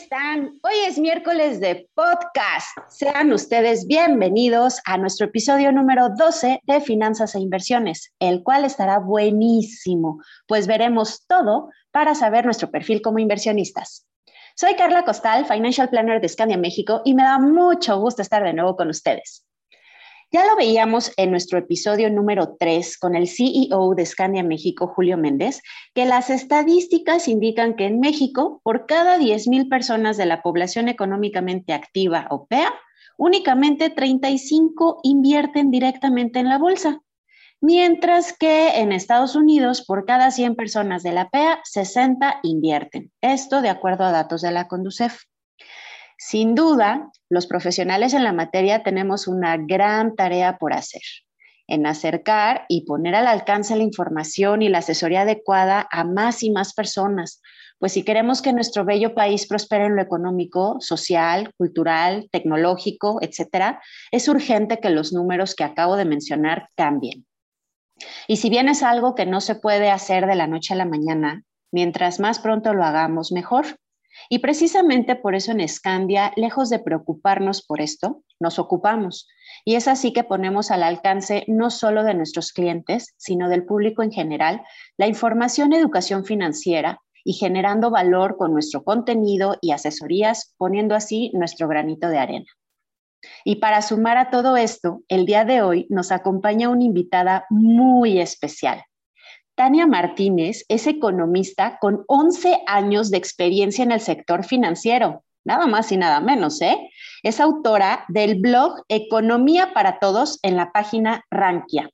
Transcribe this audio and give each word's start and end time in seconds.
Están? 0.00 0.58
Hoy 0.62 0.74
es 0.86 0.98
miércoles 0.98 1.60
de 1.60 1.88
podcast. 1.94 2.68
Sean 2.88 3.32
ustedes 3.32 3.86
bienvenidos 3.86 4.80
a 4.86 4.96
nuestro 4.96 5.26
episodio 5.26 5.72
número 5.72 6.08
12 6.16 6.62
de 6.64 6.80
Finanzas 6.80 7.34
e 7.34 7.40
Inversiones, 7.40 8.10
el 8.18 8.42
cual 8.42 8.64
estará 8.64 8.98
buenísimo, 8.98 10.22
pues 10.46 10.66
veremos 10.66 11.26
todo 11.26 11.68
para 11.90 12.14
saber 12.14 12.46
nuestro 12.46 12.70
perfil 12.70 13.02
como 13.02 13.18
inversionistas. 13.18 14.06
Soy 14.56 14.74
Carla 14.74 15.04
Costal, 15.04 15.44
Financial 15.44 15.90
Planner 15.90 16.20
de 16.20 16.28
Scandia 16.28 16.56
México, 16.56 17.02
y 17.04 17.14
me 17.14 17.22
da 17.22 17.38
mucho 17.38 18.00
gusto 18.00 18.22
estar 18.22 18.42
de 18.42 18.54
nuevo 18.54 18.76
con 18.76 18.88
ustedes. 18.88 19.44
Ya 20.32 20.46
lo 20.46 20.54
veíamos 20.54 21.12
en 21.16 21.32
nuestro 21.32 21.58
episodio 21.58 22.08
número 22.08 22.54
3 22.56 22.98
con 22.98 23.16
el 23.16 23.26
CEO 23.26 23.96
de 23.96 24.06
Scania 24.06 24.44
México, 24.44 24.86
Julio 24.86 25.16
Méndez, 25.16 25.60
que 25.92 26.04
las 26.04 26.30
estadísticas 26.30 27.26
indican 27.26 27.74
que 27.74 27.86
en 27.86 27.98
México, 27.98 28.60
por 28.62 28.86
cada 28.86 29.18
10.000 29.18 29.68
personas 29.68 30.16
de 30.16 30.26
la 30.26 30.40
población 30.40 30.86
económicamente 30.86 31.72
activa 31.72 32.28
o 32.30 32.46
PEA, 32.46 32.72
únicamente 33.16 33.90
35 33.90 35.00
invierten 35.02 35.72
directamente 35.72 36.38
en 36.38 36.48
la 36.48 36.58
bolsa, 36.58 37.00
mientras 37.60 38.32
que 38.32 38.78
en 38.78 38.92
Estados 38.92 39.34
Unidos, 39.34 39.84
por 39.84 40.04
cada 40.04 40.30
100 40.30 40.54
personas 40.54 41.02
de 41.02 41.10
la 41.10 41.28
PEA, 41.28 41.58
60 41.64 42.38
invierten. 42.44 43.10
Esto 43.20 43.62
de 43.62 43.68
acuerdo 43.68 44.04
a 44.04 44.12
datos 44.12 44.42
de 44.42 44.52
la 44.52 44.68
Conducef. 44.68 45.24
Sin 46.22 46.54
duda, 46.54 47.10
los 47.30 47.46
profesionales 47.46 48.12
en 48.12 48.24
la 48.24 48.34
materia 48.34 48.82
tenemos 48.82 49.26
una 49.26 49.56
gran 49.56 50.14
tarea 50.16 50.58
por 50.58 50.74
hacer 50.74 51.00
en 51.66 51.86
acercar 51.86 52.66
y 52.68 52.84
poner 52.84 53.14
al 53.14 53.26
alcance 53.26 53.74
la 53.74 53.84
información 53.84 54.60
y 54.60 54.68
la 54.68 54.78
asesoría 54.78 55.22
adecuada 55.22 55.88
a 55.90 56.04
más 56.04 56.42
y 56.42 56.50
más 56.50 56.74
personas, 56.74 57.40
pues 57.78 57.92
si 57.92 58.02
queremos 58.02 58.42
que 58.42 58.52
nuestro 58.52 58.84
bello 58.84 59.14
país 59.14 59.46
prospere 59.46 59.86
en 59.86 59.96
lo 59.96 60.02
económico, 60.02 60.76
social, 60.80 61.54
cultural, 61.56 62.28
tecnológico, 62.30 63.18
etcétera, 63.22 63.80
es 64.10 64.28
urgente 64.28 64.78
que 64.78 64.90
los 64.90 65.14
números 65.14 65.54
que 65.54 65.64
acabo 65.64 65.96
de 65.96 66.04
mencionar 66.04 66.68
cambien. 66.76 67.24
Y 68.28 68.36
si 68.36 68.50
bien 68.50 68.68
es 68.68 68.82
algo 68.82 69.14
que 69.14 69.24
no 69.24 69.40
se 69.40 69.54
puede 69.54 69.90
hacer 69.90 70.26
de 70.26 70.34
la 70.34 70.48
noche 70.48 70.74
a 70.74 70.76
la 70.76 70.84
mañana, 70.84 71.44
mientras 71.72 72.20
más 72.20 72.40
pronto 72.40 72.74
lo 72.74 72.84
hagamos, 72.84 73.32
mejor. 73.32 73.79
Y 74.28 74.40
precisamente 74.40 75.16
por 75.16 75.34
eso 75.34 75.52
en 75.52 75.60
Escandia, 75.60 76.32
lejos 76.36 76.70
de 76.70 76.78
preocuparnos 76.78 77.62
por 77.62 77.80
esto, 77.80 78.22
nos 78.38 78.58
ocupamos. 78.58 79.28
Y 79.64 79.74
es 79.74 79.88
así 79.88 80.12
que 80.12 80.24
ponemos 80.24 80.70
al 80.70 80.82
alcance 80.82 81.44
no 81.48 81.70
solo 81.70 82.04
de 82.04 82.14
nuestros 82.14 82.52
clientes, 82.52 83.14
sino 83.16 83.48
del 83.48 83.64
público 83.64 84.02
en 84.02 84.12
general, 84.12 84.62
la 84.96 85.06
información 85.06 85.72
educación 85.72 86.24
financiera 86.24 87.00
y 87.24 87.34
generando 87.34 87.90
valor 87.90 88.36
con 88.36 88.52
nuestro 88.52 88.82
contenido 88.82 89.56
y 89.60 89.72
asesorías, 89.72 90.54
poniendo 90.56 90.94
así 90.94 91.30
nuestro 91.34 91.68
granito 91.68 92.08
de 92.08 92.18
arena. 92.18 92.46
Y 93.44 93.56
para 93.56 93.82
sumar 93.82 94.16
a 94.16 94.30
todo 94.30 94.56
esto, 94.56 95.02
el 95.08 95.26
día 95.26 95.44
de 95.44 95.62
hoy 95.62 95.86
nos 95.90 96.12
acompaña 96.12 96.70
una 96.70 96.84
invitada 96.84 97.44
muy 97.50 98.18
especial. 98.18 98.82
Tania 99.60 99.86
Martínez 99.86 100.64
es 100.70 100.86
economista 100.86 101.76
con 101.82 102.02
11 102.06 102.62
años 102.66 103.10
de 103.10 103.18
experiencia 103.18 103.84
en 103.84 103.92
el 103.92 104.00
sector 104.00 104.42
financiero, 104.42 105.22
nada 105.44 105.66
más 105.66 105.92
y 105.92 105.98
nada 105.98 106.18
menos, 106.20 106.62
¿eh? 106.62 106.88
Es 107.22 107.40
autora 107.40 108.06
del 108.08 108.40
blog 108.40 108.82
Economía 108.88 109.74
para 109.74 109.98
Todos 109.98 110.38
en 110.42 110.56
la 110.56 110.72
página 110.72 111.26
Rankia. 111.30 111.90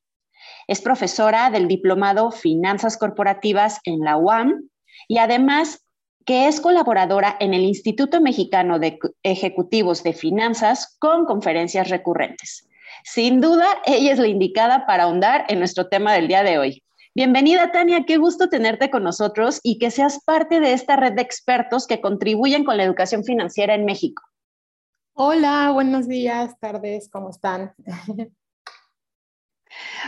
Es 0.68 0.80
profesora 0.80 1.50
del 1.50 1.66
diplomado 1.66 2.30
Finanzas 2.30 2.96
Corporativas 2.96 3.80
en 3.82 3.98
la 3.98 4.16
UAM 4.16 4.68
y 5.08 5.18
además 5.18 5.84
que 6.24 6.46
es 6.46 6.60
colaboradora 6.60 7.36
en 7.40 7.52
el 7.52 7.62
Instituto 7.62 8.20
Mexicano 8.20 8.78
de 8.78 9.00
Ejecutivos 9.24 10.04
de 10.04 10.12
Finanzas 10.12 10.96
con 11.00 11.24
conferencias 11.24 11.90
recurrentes. 11.90 12.68
Sin 13.02 13.40
duda, 13.40 13.66
ella 13.86 14.12
es 14.12 14.20
la 14.20 14.28
indicada 14.28 14.86
para 14.86 15.02
ahondar 15.02 15.46
en 15.48 15.58
nuestro 15.58 15.88
tema 15.88 16.14
del 16.14 16.28
día 16.28 16.44
de 16.44 16.58
hoy. 16.58 16.84
Bienvenida, 17.16 17.72
Tania. 17.72 18.04
Qué 18.04 18.18
gusto 18.18 18.50
tenerte 18.50 18.90
con 18.90 19.02
nosotros 19.02 19.60
y 19.62 19.78
que 19.78 19.90
seas 19.90 20.22
parte 20.22 20.60
de 20.60 20.74
esta 20.74 20.96
red 20.96 21.14
de 21.14 21.22
expertos 21.22 21.86
que 21.86 22.02
contribuyen 22.02 22.62
con 22.62 22.76
la 22.76 22.84
educación 22.84 23.24
financiera 23.24 23.74
en 23.74 23.86
México. 23.86 24.22
Hola, 25.14 25.70
buenos 25.72 26.08
días, 26.08 26.60
tardes, 26.60 27.08
¿cómo 27.10 27.30
están? 27.30 27.72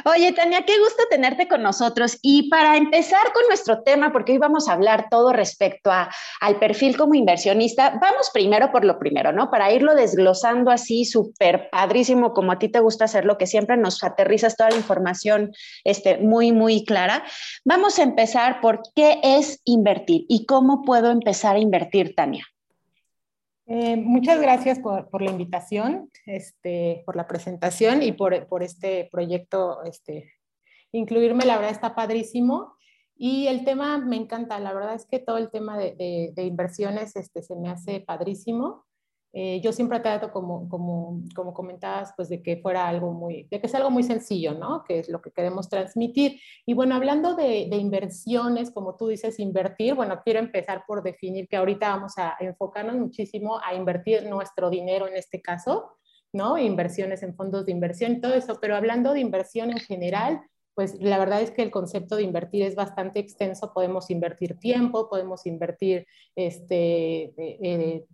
Oye, 0.04 0.32
Tania, 0.32 0.62
qué 0.62 0.78
gusto 0.78 1.02
tenerte 1.10 1.48
con 1.48 1.62
nosotros. 1.62 2.18
Y 2.22 2.48
para 2.48 2.76
empezar 2.76 3.32
con 3.32 3.42
nuestro 3.48 3.82
tema, 3.82 4.12
porque 4.12 4.32
hoy 4.32 4.38
vamos 4.38 4.68
a 4.68 4.72
hablar 4.72 5.08
todo 5.10 5.32
respecto 5.32 5.90
a, 5.90 6.10
al 6.40 6.58
perfil 6.58 6.96
como 6.96 7.14
inversionista, 7.14 7.98
vamos 8.00 8.30
primero 8.32 8.70
por 8.70 8.84
lo 8.84 8.98
primero, 8.98 9.32
¿no? 9.32 9.50
Para 9.50 9.72
irlo 9.72 9.94
desglosando 9.94 10.70
así 10.70 11.04
súper 11.04 11.68
padrísimo, 11.70 12.32
como 12.32 12.52
a 12.52 12.58
ti 12.58 12.68
te 12.68 12.80
gusta 12.80 13.04
hacerlo, 13.04 13.38
que 13.38 13.46
siempre 13.46 13.76
nos 13.76 14.02
aterrizas 14.02 14.56
toda 14.56 14.70
la 14.70 14.76
información 14.76 15.52
este, 15.84 16.18
muy, 16.18 16.52
muy 16.52 16.84
clara. 16.84 17.24
Vamos 17.64 17.98
a 17.98 18.02
empezar 18.02 18.60
por 18.60 18.82
qué 18.94 19.20
es 19.22 19.60
invertir 19.64 20.24
y 20.28 20.46
cómo 20.46 20.82
puedo 20.82 21.10
empezar 21.10 21.56
a 21.56 21.60
invertir, 21.60 22.14
Tania. 22.14 22.44
Eh, 23.70 23.96
muchas 23.96 24.40
gracias 24.40 24.78
por, 24.78 25.10
por, 25.10 25.20
la 25.20 25.30
invitación, 25.30 26.10
este, 26.24 27.02
por 27.04 27.16
la 27.16 27.26
presentación 27.26 28.02
y 28.02 28.12
por, 28.12 28.46
por, 28.46 28.62
este 28.62 29.10
proyecto. 29.12 29.84
Este, 29.84 30.32
incluirme, 30.90 31.44
la 31.44 31.56
verdad, 31.56 31.72
está 31.72 31.94
padrísimo. 31.94 32.74
Y 33.14 33.46
el 33.48 33.66
tema 33.66 33.98
me 33.98 34.16
encanta, 34.16 34.58
la 34.58 34.72
verdad 34.72 34.94
es 34.94 35.04
que 35.04 35.18
todo 35.18 35.36
el 35.36 35.50
tema 35.50 35.76
de, 35.76 35.94
de, 35.96 36.32
de 36.34 36.44
inversiones 36.44 37.14
este, 37.14 37.42
se 37.42 37.56
me 37.56 37.68
hace 37.68 38.00
padrísimo. 38.00 38.86
Eh, 39.32 39.60
yo 39.60 39.72
siempre 39.72 40.00
trato, 40.00 40.32
como, 40.32 40.68
como, 40.68 41.22
como 41.34 41.52
comentabas, 41.52 42.12
pues 42.16 42.28
de 42.30 42.42
que 42.42 42.56
fuera 42.56 42.88
algo 42.88 43.12
muy, 43.12 43.46
de 43.50 43.60
que 43.60 43.68
sea 43.68 43.78
algo 43.78 43.90
muy 43.90 44.02
sencillo, 44.02 44.54
¿no? 44.54 44.84
Que 44.84 45.00
es 45.00 45.08
lo 45.08 45.20
que 45.20 45.30
queremos 45.30 45.68
transmitir. 45.68 46.40
Y 46.64 46.72
bueno, 46.74 46.94
hablando 46.94 47.34
de, 47.34 47.68
de, 47.70 47.76
inversiones, 47.76 48.70
como 48.70 48.96
tú 48.96 49.08
dices, 49.08 49.38
invertir, 49.38 49.94
bueno, 49.94 50.20
quiero 50.24 50.38
empezar 50.38 50.84
por 50.86 51.02
definir 51.02 51.46
que 51.46 51.56
ahorita 51.56 51.90
vamos 51.90 52.16
a 52.16 52.36
enfocarnos 52.40 52.96
muchísimo 52.96 53.60
a 53.62 53.74
invertir 53.74 54.26
nuestro 54.26 54.70
dinero 54.70 55.06
en 55.06 55.16
este 55.16 55.42
caso, 55.42 55.98
¿no? 56.32 56.56
Inversiones 56.56 57.22
en 57.22 57.34
fondos 57.34 57.66
de 57.66 57.72
inversión 57.72 58.12
y 58.12 58.20
todo 58.20 58.34
eso, 58.34 58.58
pero 58.60 58.76
hablando 58.76 59.12
de 59.12 59.20
inversión 59.20 59.70
en 59.70 59.78
general, 59.78 60.40
pues 60.74 60.94
la 61.00 61.18
verdad 61.18 61.42
es 61.42 61.50
que 61.50 61.62
el 61.62 61.72
concepto 61.72 62.16
de 62.16 62.22
invertir 62.22 62.62
es 62.62 62.76
bastante 62.76 63.18
extenso. 63.18 63.72
Podemos 63.74 64.10
invertir 64.10 64.58
tiempo, 64.60 65.08
podemos 65.08 65.44
invertir 65.44 66.06
este, 66.36 67.24
eh, 67.36 67.58
eh 67.60 68.06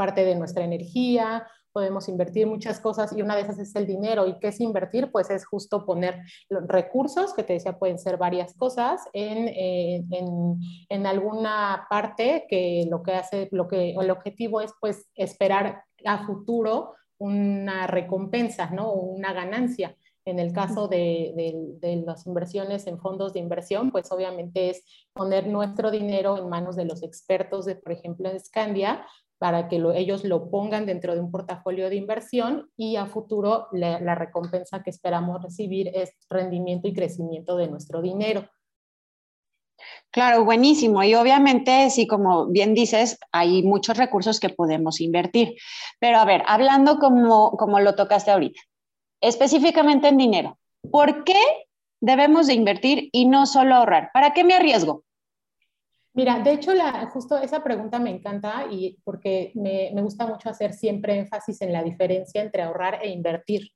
parte 0.00 0.24
de 0.24 0.34
nuestra 0.34 0.64
energía, 0.64 1.46
podemos 1.74 2.08
invertir 2.08 2.46
muchas 2.46 2.80
cosas 2.80 3.14
y 3.14 3.20
una 3.20 3.36
de 3.36 3.42
esas 3.42 3.58
es 3.58 3.76
el 3.76 3.86
dinero. 3.86 4.26
¿Y 4.26 4.38
qué 4.38 4.48
es 4.48 4.58
invertir? 4.58 5.12
Pues 5.12 5.28
es 5.28 5.44
justo 5.44 5.84
poner 5.84 6.22
los 6.48 6.66
recursos, 6.66 7.34
que 7.34 7.42
te 7.42 7.52
decía 7.52 7.78
pueden 7.78 7.98
ser 7.98 8.16
varias 8.16 8.54
cosas, 8.54 9.02
en, 9.12 9.48
eh, 9.48 10.02
en, 10.10 10.58
en, 10.88 11.06
alguna 11.06 11.86
parte 11.90 12.46
que 12.48 12.86
lo 12.90 13.02
que 13.02 13.12
hace, 13.12 13.50
lo 13.52 13.68
que 13.68 13.90
el 13.90 14.10
objetivo 14.10 14.62
es 14.62 14.72
pues 14.80 15.10
esperar 15.16 15.84
a 16.06 16.24
futuro 16.26 16.94
una 17.18 17.86
recompensa, 17.86 18.70
¿no? 18.70 18.94
Una 18.94 19.34
ganancia. 19.34 19.94
En 20.24 20.38
el 20.38 20.54
caso 20.54 20.88
de, 20.88 21.34
de, 21.36 21.52
de, 21.86 21.96
las 22.06 22.26
inversiones 22.26 22.86
en 22.86 22.98
fondos 22.98 23.34
de 23.34 23.40
inversión, 23.40 23.90
pues 23.90 24.10
obviamente 24.12 24.70
es 24.70 24.82
poner 25.12 25.46
nuestro 25.46 25.90
dinero 25.90 26.38
en 26.38 26.48
manos 26.48 26.76
de 26.76 26.86
los 26.86 27.02
expertos 27.02 27.66
de, 27.66 27.74
por 27.74 27.92
ejemplo, 27.92 28.30
en 28.30 28.40
Scandia, 28.40 29.06
para 29.40 29.68
que 29.68 29.82
ellos 29.94 30.22
lo 30.22 30.50
pongan 30.50 30.84
dentro 30.84 31.14
de 31.14 31.20
un 31.20 31.30
portafolio 31.30 31.88
de 31.88 31.96
inversión 31.96 32.70
y 32.76 32.96
a 32.96 33.06
futuro 33.06 33.68
la, 33.72 34.14
recompensa 34.14 34.82
que 34.82 34.90
esperamos 34.90 35.42
recibir 35.42 35.88
es 35.94 36.14
rendimiento 36.28 36.88
y 36.88 36.92
crecimiento 36.92 37.56
de 37.56 37.68
nuestro 37.68 38.02
dinero. 38.02 38.46
Claro, 40.10 40.44
buenísimo. 40.44 41.02
Y 41.02 41.14
obviamente, 41.14 41.88
sí, 41.88 42.06
como 42.06 42.48
bien 42.48 42.74
dices, 42.74 43.18
hay 43.32 43.62
muchos 43.62 43.96
recursos 43.96 44.40
que 44.40 44.50
podemos 44.50 45.00
invertir. 45.00 45.54
Pero 45.98 46.18
a 46.18 46.26
ver, 46.26 46.42
hablando 46.46 46.98
como, 46.98 47.52
como 47.52 47.80
lo 47.80 47.94
tocaste 47.94 48.30
ahorita, 48.30 48.60
específicamente 49.22 50.08
en 50.08 50.18
dinero, 50.18 50.58
¿por 50.90 51.24
qué 51.24 51.40
debemos 52.02 52.46
de 52.46 52.54
invertir 52.54 53.08
y 53.10 53.24
no 53.24 53.46
solo 53.46 53.74
ahorrar? 53.74 54.10
¿Para 54.12 54.34
qué 54.34 54.44
me 54.44 54.52
arriesgo? 54.52 55.02
Mira, 56.12 56.40
de 56.40 56.52
hecho, 56.52 56.74
la, 56.74 57.08
justo 57.10 57.38
esa 57.38 57.62
pregunta 57.62 58.00
me 58.00 58.10
encanta 58.10 58.66
y 58.68 58.98
porque 59.04 59.52
me, 59.54 59.92
gusta 60.02 60.26
mucho 60.26 60.50
hacer 60.50 60.72
siempre 60.72 61.16
énfasis 61.18 61.60
en 61.62 61.72
la 61.72 61.84
diferencia 61.84 62.42
entre 62.42 62.62
ahorrar 62.62 62.98
e 63.02 63.10
invertir. 63.10 63.70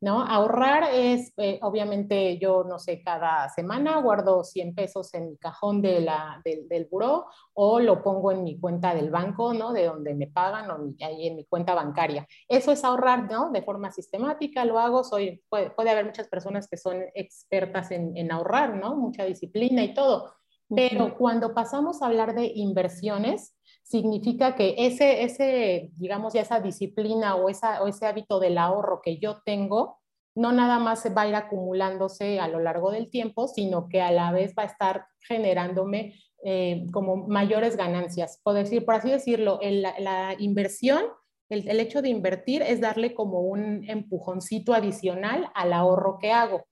¿no? 0.00 0.22
Ahorrar 0.22 0.90
es, 0.92 1.32
eh, 1.38 1.58
obviamente, 1.62 2.38
yo 2.38 2.64
no 2.64 2.78
sé, 2.78 3.02
cada 3.02 3.48
semana 3.48 4.00
guardo 4.00 4.44
100 4.44 4.74
pesos 4.74 5.14
en 5.14 5.30
mi 5.30 5.36
cajón 5.38 5.80
del, 5.80 6.08
del 6.44 6.88
buró 6.90 7.26
o 7.54 7.80
lo 7.80 8.02
pongo 8.02 8.32
en 8.32 8.44
mi 8.44 8.58
cuenta 8.60 8.94
del 8.94 9.10
banco, 9.10 9.54
¿no? 9.54 9.72
De 9.72 9.86
donde 9.86 10.14
me 10.14 10.26
pagan 10.26 10.70
o 10.70 10.94
ahí 11.00 11.28
en 11.28 11.36
mi 11.36 11.46
cuenta 11.46 11.74
bancaria. 11.74 12.26
Eso 12.48 12.70
es 12.72 12.84
ahorrar, 12.84 13.30
¿no? 13.30 13.50
De 13.50 13.62
forma 13.62 13.90
sistemática 13.90 14.64
lo 14.66 14.78
hago, 14.78 15.04
soy, 15.04 15.42
puede, 15.48 15.70
puede 15.70 15.90
haber 15.90 16.04
muchas 16.04 16.28
personas 16.28 16.68
que 16.68 16.76
son 16.76 17.02
expertas 17.14 17.90
en, 17.90 18.14
en 18.16 18.30
ahorrar, 18.30 18.76
¿no? 18.76 18.96
Mucha 18.96 19.24
disciplina 19.24 19.82
y 19.84 19.94
todo. 19.94 20.34
Pero 20.68 21.16
cuando 21.16 21.54
pasamos 21.54 22.00
a 22.00 22.06
hablar 22.06 22.34
de 22.34 22.50
inversiones, 22.54 23.54
significa 23.82 24.54
que 24.54 24.74
ese, 24.78 25.22
ese, 25.22 25.90
digamos, 25.96 26.32
ya 26.32 26.40
esa 26.40 26.60
disciplina 26.60 27.36
o, 27.36 27.48
esa, 27.48 27.82
o 27.82 27.88
ese 27.88 28.06
hábito 28.06 28.40
del 28.40 28.58
ahorro 28.58 29.00
que 29.02 29.18
yo 29.18 29.42
tengo, 29.44 30.00
no 30.34 30.52
nada 30.52 30.78
más 30.78 31.02
se 31.02 31.10
va 31.10 31.22
a 31.22 31.28
ir 31.28 31.34
acumulándose 31.34 32.40
a 32.40 32.48
lo 32.48 32.58
largo 32.60 32.90
del 32.90 33.10
tiempo, 33.10 33.46
sino 33.46 33.88
que 33.88 34.00
a 34.00 34.10
la 34.10 34.32
vez 34.32 34.54
va 34.58 34.64
a 34.64 34.66
estar 34.66 35.06
generándome 35.20 36.14
eh, 36.42 36.86
como 36.92 37.28
mayores 37.28 37.76
ganancias. 37.76 38.40
Por, 38.42 38.54
decir, 38.54 38.84
por 38.84 38.96
así 38.96 39.10
decirlo, 39.10 39.60
la 39.62 40.34
inversión, 40.38 41.04
el, 41.48 41.68
el 41.68 41.78
hecho 41.78 42.02
de 42.02 42.08
invertir 42.08 42.62
es 42.62 42.80
darle 42.80 43.14
como 43.14 43.42
un 43.42 43.88
empujoncito 43.88 44.74
adicional 44.74 45.50
al 45.54 45.72
ahorro 45.72 46.18
que 46.18 46.32
hago. 46.32 46.64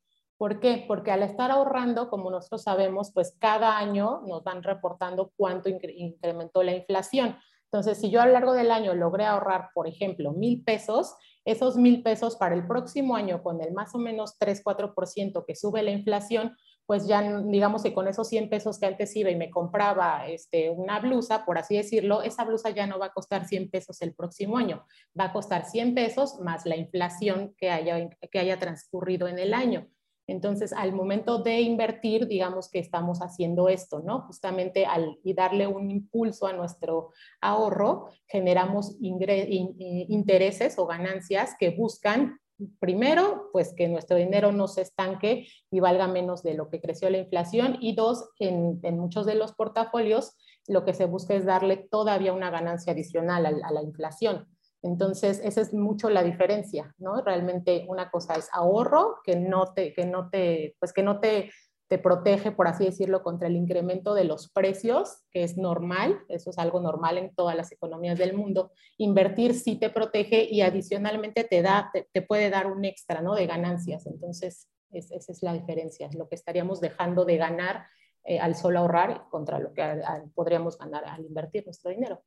¿Por 0.42 0.58
qué? 0.58 0.84
Porque 0.88 1.12
al 1.12 1.22
estar 1.22 1.52
ahorrando, 1.52 2.10
como 2.10 2.28
nosotros 2.28 2.64
sabemos, 2.64 3.12
pues 3.12 3.36
cada 3.38 3.78
año 3.78 4.22
nos 4.26 4.42
van 4.42 4.64
reportando 4.64 5.32
cuánto 5.36 5.68
incrementó 5.68 6.64
la 6.64 6.72
inflación. 6.72 7.36
Entonces, 7.66 8.00
si 8.00 8.10
yo 8.10 8.20
a 8.20 8.26
lo 8.26 8.32
largo 8.32 8.52
del 8.52 8.72
año 8.72 8.92
logré 8.92 9.24
ahorrar, 9.24 9.68
por 9.72 9.86
ejemplo, 9.86 10.32
mil 10.32 10.64
pesos, 10.64 11.14
esos 11.44 11.76
mil 11.76 12.02
pesos 12.02 12.34
para 12.34 12.56
el 12.56 12.66
próximo 12.66 13.14
año, 13.14 13.40
con 13.40 13.62
el 13.62 13.72
más 13.72 13.94
o 13.94 13.98
menos 13.98 14.36
3-4% 14.40 15.44
que 15.46 15.54
sube 15.54 15.80
la 15.84 15.92
inflación, 15.92 16.56
pues 16.86 17.06
ya 17.06 17.22
digamos 17.42 17.84
que 17.84 17.94
con 17.94 18.08
esos 18.08 18.26
100 18.26 18.50
pesos 18.50 18.80
que 18.80 18.86
antes 18.86 19.14
iba 19.14 19.30
y 19.30 19.36
me 19.36 19.48
compraba 19.48 20.26
este, 20.26 20.70
una 20.70 20.98
blusa, 20.98 21.44
por 21.44 21.56
así 21.56 21.76
decirlo, 21.76 22.20
esa 22.22 22.44
blusa 22.44 22.70
ya 22.70 22.88
no 22.88 22.98
va 22.98 23.06
a 23.06 23.12
costar 23.12 23.46
100 23.46 23.70
pesos 23.70 24.02
el 24.02 24.12
próximo 24.12 24.58
año, 24.58 24.84
va 25.16 25.26
a 25.26 25.32
costar 25.32 25.66
100 25.66 25.94
pesos 25.94 26.40
más 26.40 26.66
la 26.66 26.74
inflación 26.74 27.54
que 27.56 27.70
haya, 27.70 28.10
que 28.28 28.38
haya 28.40 28.58
transcurrido 28.58 29.28
en 29.28 29.38
el 29.38 29.54
año. 29.54 29.88
Entonces, 30.32 30.72
al 30.72 30.94
momento 30.94 31.42
de 31.42 31.60
invertir, 31.60 32.26
digamos 32.26 32.70
que 32.70 32.78
estamos 32.78 33.18
haciendo 33.20 33.68
esto, 33.68 34.00
¿no? 34.00 34.22
Justamente 34.22 34.86
al 34.86 35.18
y 35.22 35.34
darle 35.34 35.66
un 35.66 35.90
impulso 35.90 36.46
a 36.46 36.54
nuestro 36.54 37.10
ahorro, 37.42 38.08
generamos 38.26 38.96
intereses 38.98 40.78
o 40.78 40.86
ganancias 40.86 41.54
que 41.58 41.68
buscan 41.68 42.38
primero, 42.80 43.50
pues 43.52 43.74
que 43.74 43.88
nuestro 43.88 44.16
dinero 44.16 44.52
no 44.52 44.68
se 44.68 44.80
estanque 44.80 45.48
y 45.70 45.80
valga 45.80 46.08
menos 46.08 46.42
de 46.42 46.54
lo 46.54 46.70
que 46.70 46.80
creció 46.80 47.10
la 47.10 47.18
inflación. 47.18 47.76
Y 47.82 47.94
dos, 47.94 48.30
en, 48.38 48.80
muchos 48.98 49.26
de 49.26 49.34
los 49.34 49.52
portafolios, 49.52 50.34
lo 50.66 50.86
que 50.86 50.94
se 50.94 51.04
busca 51.04 51.34
es 51.34 51.44
darle 51.44 51.76
todavía 51.76 52.32
una 52.32 52.50
ganancia 52.50 52.94
adicional 52.94 53.44
a 53.46 53.70
la 53.70 53.82
inflación. 53.82 54.48
Entonces, 54.82 55.40
esa 55.44 55.60
es 55.60 55.72
mucho 55.72 56.10
la 56.10 56.24
diferencia, 56.24 56.92
¿no? 56.98 57.20
Realmente 57.22 57.86
una 57.88 58.10
cosa 58.10 58.34
es 58.34 58.48
ahorro 58.52 59.16
que 59.24 59.36
no 59.36 59.72
te, 59.72 59.92
que 59.92 60.04
no 60.04 60.28
te, 60.28 60.74
pues 60.80 60.92
que 60.92 61.04
no 61.04 61.20
te, 61.20 61.50
te 61.92 61.98
protege, 61.98 62.52
por 62.52 62.68
así 62.68 62.86
decirlo, 62.86 63.22
contra 63.22 63.48
el 63.48 63.54
incremento 63.54 64.14
de 64.14 64.24
los 64.24 64.50
precios, 64.50 65.24
que 65.30 65.44
es 65.44 65.58
normal, 65.58 66.20
eso 66.30 66.48
es 66.48 66.56
algo 66.56 66.80
normal 66.80 67.18
en 67.18 67.34
todas 67.34 67.54
las 67.54 67.70
economías 67.70 68.18
del 68.18 68.34
mundo. 68.34 68.72
Invertir 68.96 69.52
sí 69.52 69.76
te 69.76 69.90
protege 69.90 70.48
y 70.50 70.62
adicionalmente 70.62 71.44
te 71.44 71.60
da, 71.60 71.92
te, 71.92 72.22
puede 72.22 72.48
dar 72.48 72.66
un 72.66 72.86
extra, 72.86 73.20
¿no? 73.20 73.34
De 73.34 73.46
ganancias. 73.46 74.06
Entonces, 74.06 74.70
esa 74.90 75.32
es 75.32 75.42
la 75.42 75.52
diferencia, 75.52 76.08
lo 76.14 76.30
que 76.30 76.34
estaríamos 76.34 76.80
dejando 76.80 77.26
de 77.26 77.36
ganar 77.36 77.84
eh, 78.24 78.40
al 78.40 78.54
solo 78.54 78.78
ahorrar 78.78 79.24
contra 79.30 79.58
lo 79.58 79.74
que 79.74 80.00
podríamos 80.34 80.78
ganar 80.78 81.04
al 81.04 81.26
invertir 81.26 81.66
nuestro 81.66 81.90
dinero. 81.90 82.22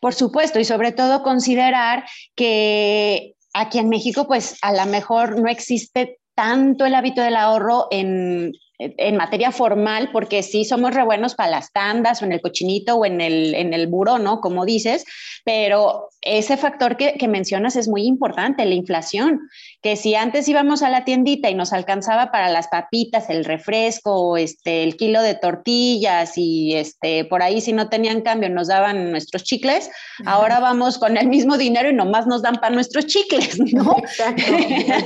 Por 0.00 0.14
supuesto, 0.14 0.58
y 0.60 0.64
sobre 0.64 0.92
todo 0.92 1.22
considerar 1.22 2.04
que 2.34 3.34
aquí 3.52 3.78
en 3.78 3.88
México, 3.88 4.26
pues 4.26 4.58
a 4.62 4.72
lo 4.72 4.86
mejor 4.86 5.40
no 5.40 5.48
existe 5.48 6.18
tanto 6.34 6.84
el 6.84 6.94
hábito 6.94 7.22
del 7.22 7.36
ahorro 7.36 7.86
en, 7.90 8.52
en 8.78 9.16
materia 9.16 9.52
formal, 9.52 10.10
porque 10.12 10.42
sí 10.42 10.64
somos 10.64 10.92
re 10.92 11.04
buenos 11.04 11.34
para 11.34 11.50
las 11.50 11.72
tandas 11.72 12.20
o 12.20 12.24
en 12.24 12.32
el 12.32 12.40
cochinito 12.40 12.96
o 12.96 13.04
en 13.04 13.20
el, 13.20 13.54
en 13.54 13.72
el 13.72 13.86
buró, 13.86 14.18
¿no? 14.18 14.40
Como 14.40 14.64
dices, 14.64 15.04
pero 15.44 16.08
ese 16.24 16.56
factor 16.56 16.96
que, 16.96 17.14
que, 17.14 17.28
mencionas 17.28 17.76
es 17.76 17.88
muy 17.88 18.04
importante, 18.06 18.64
la 18.64 18.74
inflación, 18.74 19.48
que 19.82 19.96
si 19.96 20.14
antes 20.14 20.48
íbamos 20.48 20.82
a 20.82 20.88
la 20.88 21.04
tiendita 21.04 21.50
y 21.50 21.54
nos 21.54 21.72
alcanzaba 21.72 22.30
para 22.30 22.48
las 22.48 22.68
papitas, 22.68 23.28
el 23.28 23.44
refresco, 23.44 24.36
este, 24.36 24.82
el 24.82 24.96
kilo 24.96 25.22
de 25.22 25.34
tortillas 25.34 26.32
y 26.36 26.74
este, 26.74 27.24
por 27.26 27.42
ahí 27.42 27.60
si 27.60 27.72
no 27.72 27.88
tenían 27.88 28.22
cambio 28.22 28.48
nos 28.48 28.68
daban 28.68 29.10
nuestros 29.10 29.44
chicles, 29.44 29.90
ahora 30.24 30.60
vamos 30.60 30.98
con 30.98 31.16
el 31.16 31.28
mismo 31.28 31.58
dinero 31.58 31.90
y 31.90 31.94
nomás 31.94 32.26
nos 32.26 32.42
dan 32.42 32.56
para 32.56 32.74
nuestros 32.74 33.06
chicles, 33.06 33.58
¿no? 33.72 33.96
Exacto, 33.98 34.42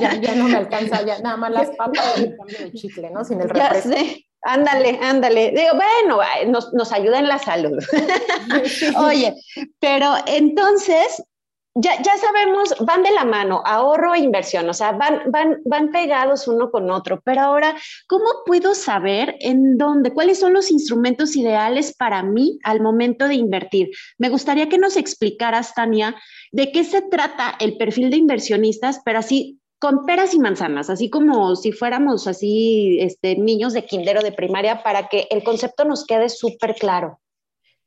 ya, 0.01 0.21
ya 0.21 0.35
no 0.35 0.49
me 0.49 0.57
alcanza, 0.57 1.05
ya 1.05 1.19
nada 1.19 1.37
más 1.37 1.51
las 1.51 1.71
papas 1.71 2.15
y 2.19 2.25
el 2.25 2.37
cambio 2.37 2.59
de 2.59 2.73
chicle, 2.73 3.11
¿no? 3.11 3.25
Sin 3.25 3.41
el 3.41 3.49
refresco. 3.49 3.91
Ándale, 4.49 4.99
ándale. 5.03 5.53
Digo, 5.55 5.75
bueno, 5.75 6.23
nos, 6.47 6.73
nos 6.73 6.91
ayuda 6.91 7.19
en 7.19 7.29
la 7.29 7.39
salud. 7.39 7.79
Oye, 8.97 9.35
pero 9.79 10.15
entonces, 10.27 11.23
ya, 11.75 12.01
ya, 12.01 12.17
sabemos, 12.17 12.75
van 12.81 13.03
de 13.03 13.11
la 13.11 13.27
mano, 13.27 13.63
ahorro 13.67 14.15
e 14.15 14.21
inversión, 14.21 14.67
o 14.71 14.73
sea, 14.73 14.93
van, 14.93 15.31
van, 15.31 15.59
van 15.67 15.93
pegados 15.93 16.49
uno 16.49 16.71
con 16.71 16.91
otro, 16.91 17.21
pero 17.23 17.43
ahora, 17.43 17.77
¿cómo 18.07 18.25
puedo 18.47 18.75
saber 18.75 19.37
en 19.41 19.77
dónde, 19.77 20.15
cuáles 20.15 20.41
son 20.41 20.55
los 20.55 20.71
instrumentos 20.71 21.37
ideales 21.37 21.95
para 21.95 22.23
mí 22.23 22.59
al 22.65 22.81
momento 22.81 23.29
de 23.29 23.35
invertir? 23.35 23.91
Me 24.17 24.31
gustaría 24.31 24.71
que 24.71 24.79
nos 24.79 24.97
explicaras, 24.97 25.75
Tania, 25.75 26.17
de 26.53 26.73
qué 26.73 26.85
se 26.85 27.03
trata 27.03 27.55
el 27.61 27.77
perfil 27.77 28.09
de 28.09 28.17
inversionistas, 28.17 29.03
pero 29.05 29.19
así 29.19 29.61
con 29.79 30.07
peras 30.07 30.35
y 30.35 30.39
manzanas, 30.39 30.91
así 30.91 31.09
como 31.09 31.55
si 31.55 31.73
fuéramos 31.73 32.27
así 32.27 32.99
este, 33.01 33.37
niños 33.37 33.73
de 33.73 33.85
kinder 33.85 34.19
o 34.19 34.23
de 34.23 34.33
primaria, 34.33 34.83
para 34.83 35.09
que 35.09 35.29
el 35.31 35.45
concepto 35.45 35.85
nos 35.85 36.05
quede 36.05 36.29
súper 36.29 36.75
claro. 36.75 37.21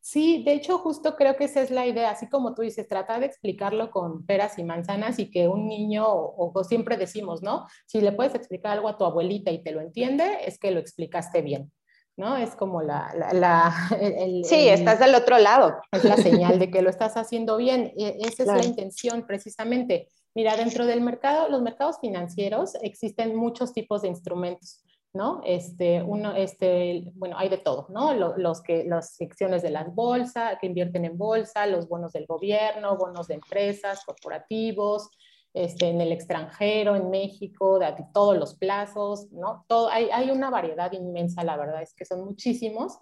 Sí, 0.03 0.43
de 0.43 0.53
hecho, 0.53 0.79
justo 0.79 1.15
creo 1.15 1.35
que 1.35 1.43
esa 1.43 1.61
es 1.61 1.69
la 1.69 1.85
idea, 1.85 2.09
así 2.09 2.27
como 2.27 2.55
tú 2.55 2.63
dices, 2.63 2.87
tratar 2.87 3.19
de 3.19 3.27
explicarlo 3.27 3.91
con 3.91 4.25
peras 4.25 4.57
y 4.57 4.63
manzanas 4.63 5.19
y 5.19 5.29
que 5.29 5.47
un 5.47 5.67
niño, 5.67 6.07
o, 6.07 6.63
siempre 6.63 6.97
decimos, 6.97 7.43
¿no? 7.43 7.67
Si 7.85 8.01
le 8.01 8.11
puedes 8.11 8.33
explicar 8.33 8.71
algo 8.71 8.89
a 8.89 8.97
tu 8.97 9.05
abuelita 9.05 9.51
y 9.51 9.61
te 9.61 9.71
lo 9.71 9.79
entiende, 9.79 10.39
es 10.43 10.57
que 10.57 10.71
lo 10.71 10.79
explicaste 10.79 11.41
bien. 11.41 11.71
¿no? 12.17 12.35
Es 12.35 12.55
como 12.55 12.81
la... 12.81 13.13
la, 13.33 13.73
sí, 14.43 14.67
estás 14.67 14.99
del 14.99 15.15
otro 15.15 15.37
lado. 15.37 15.79
Es 15.91 16.03
la 16.03 16.17
señal 16.17 16.59
de 16.59 16.69
que 16.71 16.81
lo 16.81 16.89
estás 16.89 17.15
haciendo 17.15 17.57
bien. 17.57 17.93
E, 17.97 18.17
esa 18.21 18.43
es 18.43 18.49
la 18.49 18.63
intención 18.63 19.25
precisamente. 19.25 20.09
Mira, 20.33 20.55
dentro 20.55 20.85
del 20.85 21.01
mercado, 21.01 21.49
los 21.49 21.61
mercados 21.61 21.99
financieros 21.99 22.75
existen 22.81 23.35
muchos 23.35 23.73
tipos 23.73 24.01
de 24.01 24.07
instrumentos, 24.07 24.81
¿no? 25.13 25.41
Este, 25.45 26.01
uno, 26.01 26.33
este, 26.35 27.11
bueno, 27.15 27.37
hay 27.37 27.49
de 27.49 27.57
todo, 27.57 27.87
¿no? 27.89 28.13
Los, 28.13 28.61
que, 28.61 28.85
las 28.85 29.15
secciones 29.15 29.61
de 29.61 29.71
las 29.71 29.93
bolsas, 29.93 30.57
que 30.61 30.67
invierten 30.67 31.03
en 31.03 31.17
bolsa, 31.17 31.67
los 31.67 31.89
bonos 31.89 32.13
del 32.13 32.25
gobierno, 32.25 32.97
bonos 32.97 33.27
de 33.27 33.35
empresas, 33.35 34.05
corporativos, 34.05 35.09
este, 35.53 35.89
en 35.89 35.99
el 35.99 36.13
extranjero, 36.13 36.95
en 36.95 37.09
México, 37.09 37.77
de 37.77 37.93
todos 38.13 38.37
los 38.37 38.55
plazos, 38.55 39.29
¿no? 39.33 39.65
Todo, 39.67 39.89
hay, 39.89 40.09
hay 40.11 40.31
una 40.31 40.49
variedad 40.49 40.93
inmensa, 40.93 41.43
la 41.43 41.57
verdad 41.57 41.81
es 41.81 41.93
que 41.93 42.05
son 42.05 42.23
muchísimos. 42.23 42.99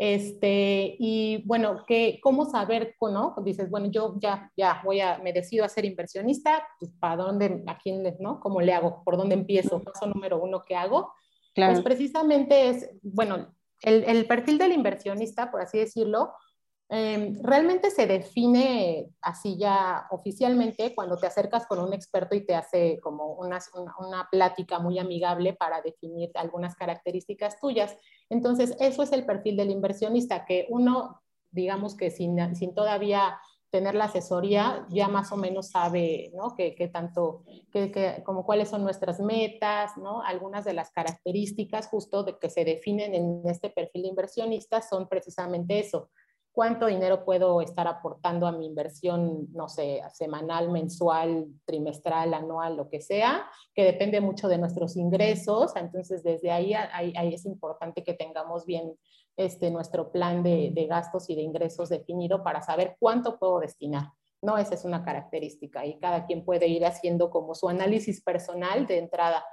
Este, 0.00 0.94
y 1.00 1.42
bueno, 1.44 1.84
que, 1.84 2.20
¿cómo 2.22 2.44
saber, 2.44 2.94
no? 3.00 3.34
Dices, 3.44 3.68
bueno, 3.68 3.88
yo 3.90 4.14
ya, 4.20 4.48
ya 4.56 4.80
voy 4.84 5.00
a, 5.00 5.18
me 5.18 5.32
decido 5.32 5.64
a 5.64 5.68
ser 5.68 5.84
inversionista, 5.84 6.64
pues, 6.78 6.92
¿para 7.00 7.16
dónde, 7.16 7.64
a 7.66 7.76
quién, 7.78 8.04
no? 8.20 8.38
¿Cómo 8.38 8.60
le 8.60 8.72
hago? 8.72 9.02
¿Por 9.02 9.16
dónde 9.16 9.34
empiezo? 9.34 9.82
Paso 9.82 10.06
número 10.06 10.40
uno 10.40 10.62
que 10.64 10.76
hago. 10.76 11.12
Pues 11.52 11.80
precisamente 11.80 12.68
es, 12.68 12.88
bueno, 13.02 13.52
el, 13.82 14.04
el 14.04 14.26
perfil 14.26 14.58
del 14.58 14.70
inversionista, 14.70 15.50
por 15.50 15.62
así 15.62 15.78
decirlo, 15.78 16.32
Em, 16.90 17.38
realmente 17.42 17.90
se 17.90 18.06
define 18.06 19.10
así 19.20 19.58
ya 19.58 20.06
oficialmente 20.10 20.94
cuando 20.94 21.18
te 21.18 21.26
acercas 21.26 21.66
con 21.66 21.80
un 21.80 21.92
experto 21.92 22.34
y 22.34 22.46
te 22.46 22.54
hace 22.54 22.98
como 23.00 23.34
una, 23.34 23.58
una, 23.98 24.26
plática 24.30 24.78
muy 24.78 24.98
amigable 24.98 25.52
para 25.52 25.82
definir 25.82 26.30
algunas 26.34 26.74
características 26.76 27.60
tuyas. 27.60 27.94
Entonces, 28.30 28.74
eso 28.80 29.02
es 29.02 29.12
el 29.12 29.26
perfil 29.26 29.58
del 29.58 29.70
inversionista, 29.70 30.46
que 30.46 30.66
uno, 30.70 31.20
digamos 31.50 31.94
que 31.94 32.10
sin, 32.10 32.56
sin 32.56 32.74
todavía 32.74 33.38
tener 33.70 33.94
la 33.94 34.04
asesoría, 34.04 34.86
ya 34.88 35.08
más 35.08 35.30
o 35.30 35.36
menos 35.36 35.68
sabe, 35.68 36.32
¿no? 36.34 36.54
Que, 36.56 36.72
tanto, 36.90 37.44
que, 37.70 38.22
como 38.24 38.46
cuáles 38.46 38.70
son 38.70 38.82
nuestras 38.82 39.20
metas, 39.20 39.98
¿no? 39.98 40.22
Algunas 40.22 40.64
de 40.64 40.72
las 40.72 40.90
características 40.90 41.88
justo 41.88 42.22
de 42.22 42.38
que 42.38 42.48
se 42.48 42.64
definen 42.64 43.14
en 43.14 43.42
este 43.44 43.68
perfil 43.68 44.02
de 44.02 44.08
inversionista 44.08 44.80
son 44.80 45.06
precisamente 45.06 45.80
eso, 45.80 46.08
cuánto 46.58 46.86
dinero 46.86 47.24
puedo 47.24 47.60
estar 47.60 47.86
aportando 47.86 48.44
a 48.44 48.50
mi 48.50 48.66
inversión, 48.66 49.46
no 49.52 49.68
sé, 49.68 50.02
semanal, 50.12 50.72
mensual, 50.72 51.46
trimestral, 51.64 52.34
anual, 52.34 52.76
lo 52.76 52.88
que 52.88 53.00
sea, 53.00 53.48
que 53.76 53.84
depende 53.84 54.20
mucho 54.20 54.48
de 54.48 54.58
nuestros 54.58 54.96
ingresos. 54.96 55.76
Entonces, 55.76 56.24
desde 56.24 56.50
ahí, 56.50 56.74
ahí, 56.74 57.32
es 57.32 57.46
importante 57.46 58.02
que 58.02 58.12
tengamos 58.12 58.66
bien 58.66 58.92
este, 59.36 59.70
nuestro 59.70 60.10
plan 60.10 60.42
de, 60.42 60.72
de, 60.74 60.86
gastos 60.88 61.30
y 61.30 61.36
de 61.36 61.42
ingresos 61.42 61.90
definido 61.90 62.42
para 62.42 62.60
saber 62.60 62.96
cuánto 62.98 63.38
puedo 63.38 63.60
destinar. 63.60 64.08
No, 64.42 64.58
esa 64.58 64.74
es 64.74 64.84
una 64.84 65.04
característica 65.04 65.86
y 65.86 66.00
cada 66.00 66.26
quien 66.26 66.44
puede 66.44 66.66
ir 66.66 66.84
haciendo 66.84 67.30
como 67.30 67.54
su 67.54 67.68
análisis 67.68 68.20
personal 68.20 68.84
de 68.88 68.98
entrada. 68.98 69.44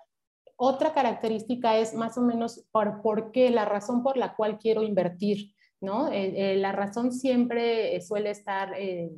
Otra 0.55 0.91
característica 0.91 1.77
es 1.77 1.93
más 1.93 2.17
o 2.17 2.21
menos 2.21 2.65
por, 2.71 3.03
por 3.03 3.31
qué, 3.31 3.51
la 3.51 3.65
razón 3.65 4.01
por 4.01 4.17
la 4.17 4.35
cual 4.35 4.57
quiero 4.57 4.81
invertir 4.81 5.54
¿no? 5.81 6.11
Eh, 6.11 6.53
eh, 6.53 6.55
la 6.57 6.71
razón 6.71 7.11
siempre 7.11 7.99
suele 8.01 8.31
estar 8.31 8.73
eh, 8.77 9.11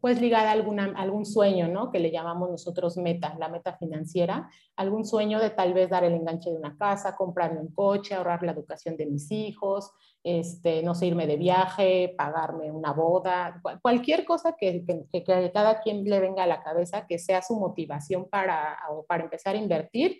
pues 0.00 0.20
ligada 0.20 0.48
a, 0.48 0.52
alguna, 0.52 0.92
algún 0.96 1.26
sueño, 1.26 1.68
¿no? 1.68 1.90
Que 1.90 1.98
le 1.98 2.10
llamamos 2.10 2.50
nosotros 2.50 2.96
meta, 2.96 3.36
la 3.38 3.48
meta 3.48 3.74
financiera, 3.74 4.48
algún 4.76 5.04
sueño 5.04 5.38
de 5.38 5.50
tal 5.50 5.74
vez 5.74 5.90
dar 5.90 6.04
el 6.04 6.14
enganche 6.14 6.50
de 6.50 6.56
una 6.56 6.76
casa, 6.76 7.14
comprarme 7.14 7.60
un 7.60 7.74
coche, 7.74 8.14
ahorrar 8.14 8.42
la 8.42 8.52
educación 8.52 8.96
de 8.96 9.06
mis 9.06 9.30
hijos, 9.30 9.92
este, 10.24 10.82
no 10.82 10.94
sé, 10.94 11.06
irme 11.06 11.26
de 11.26 11.36
viaje, 11.36 12.14
pagarme 12.16 12.70
una 12.70 12.92
boda, 12.92 13.60
cualquier 13.82 14.24
cosa 14.24 14.54
que, 14.58 14.84
que, 14.84 15.24
que, 15.24 15.50
cada 15.52 15.80
quien 15.80 16.04
le 16.04 16.20
venga 16.20 16.44
a 16.44 16.46
la 16.46 16.62
cabeza, 16.62 17.06
que 17.06 17.18
sea 17.18 17.42
su 17.42 17.58
motivación 17.58 18.28
para, 18.28 18.78
para 19.06 19.24
empezar 19.24 19.56
a 19.56 19.58
invertir, 19.58 20.18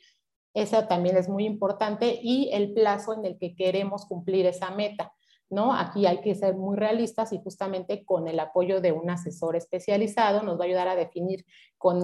esa 0.54 0.86
también 0.86 1.16
es 1.16 1.28
muy 1.28 1.46
importante 1.46 2.18
y 2.22 2.50
el 2.52 2.74
plazo 2.74 3.14
en 3.14 3.24
el 3.24 3.38
que 3.38 3.54
queremos 3.54 4.04
cumplir 4.06 4.46
esa 4.46 4.70
meta. 4.70 5.12
¿No? 5.52 5.74
Aquí 5.74 6.06
hay 6.06 6.22
que 6.22 6.34
ser 6.34 6.56
muy 6.56 6.76
realistas 6.78 7.30
y 7.34 7.38
justamente 7.38 8.06
con 8.06 8.26
el 8.26 8.40
apoyo 8.40 8.80
de 8.80 8.90
un 8.90 9.10
asesor 9.10 9.54
especializado 9.54 10.42
nos 10.42 10.58
va 10.58 10.64
a 10.64 10.66
ayudar 10.66 10.88
a 10.88 10.96
definir 10.96 11.44
con, 11.76 12.02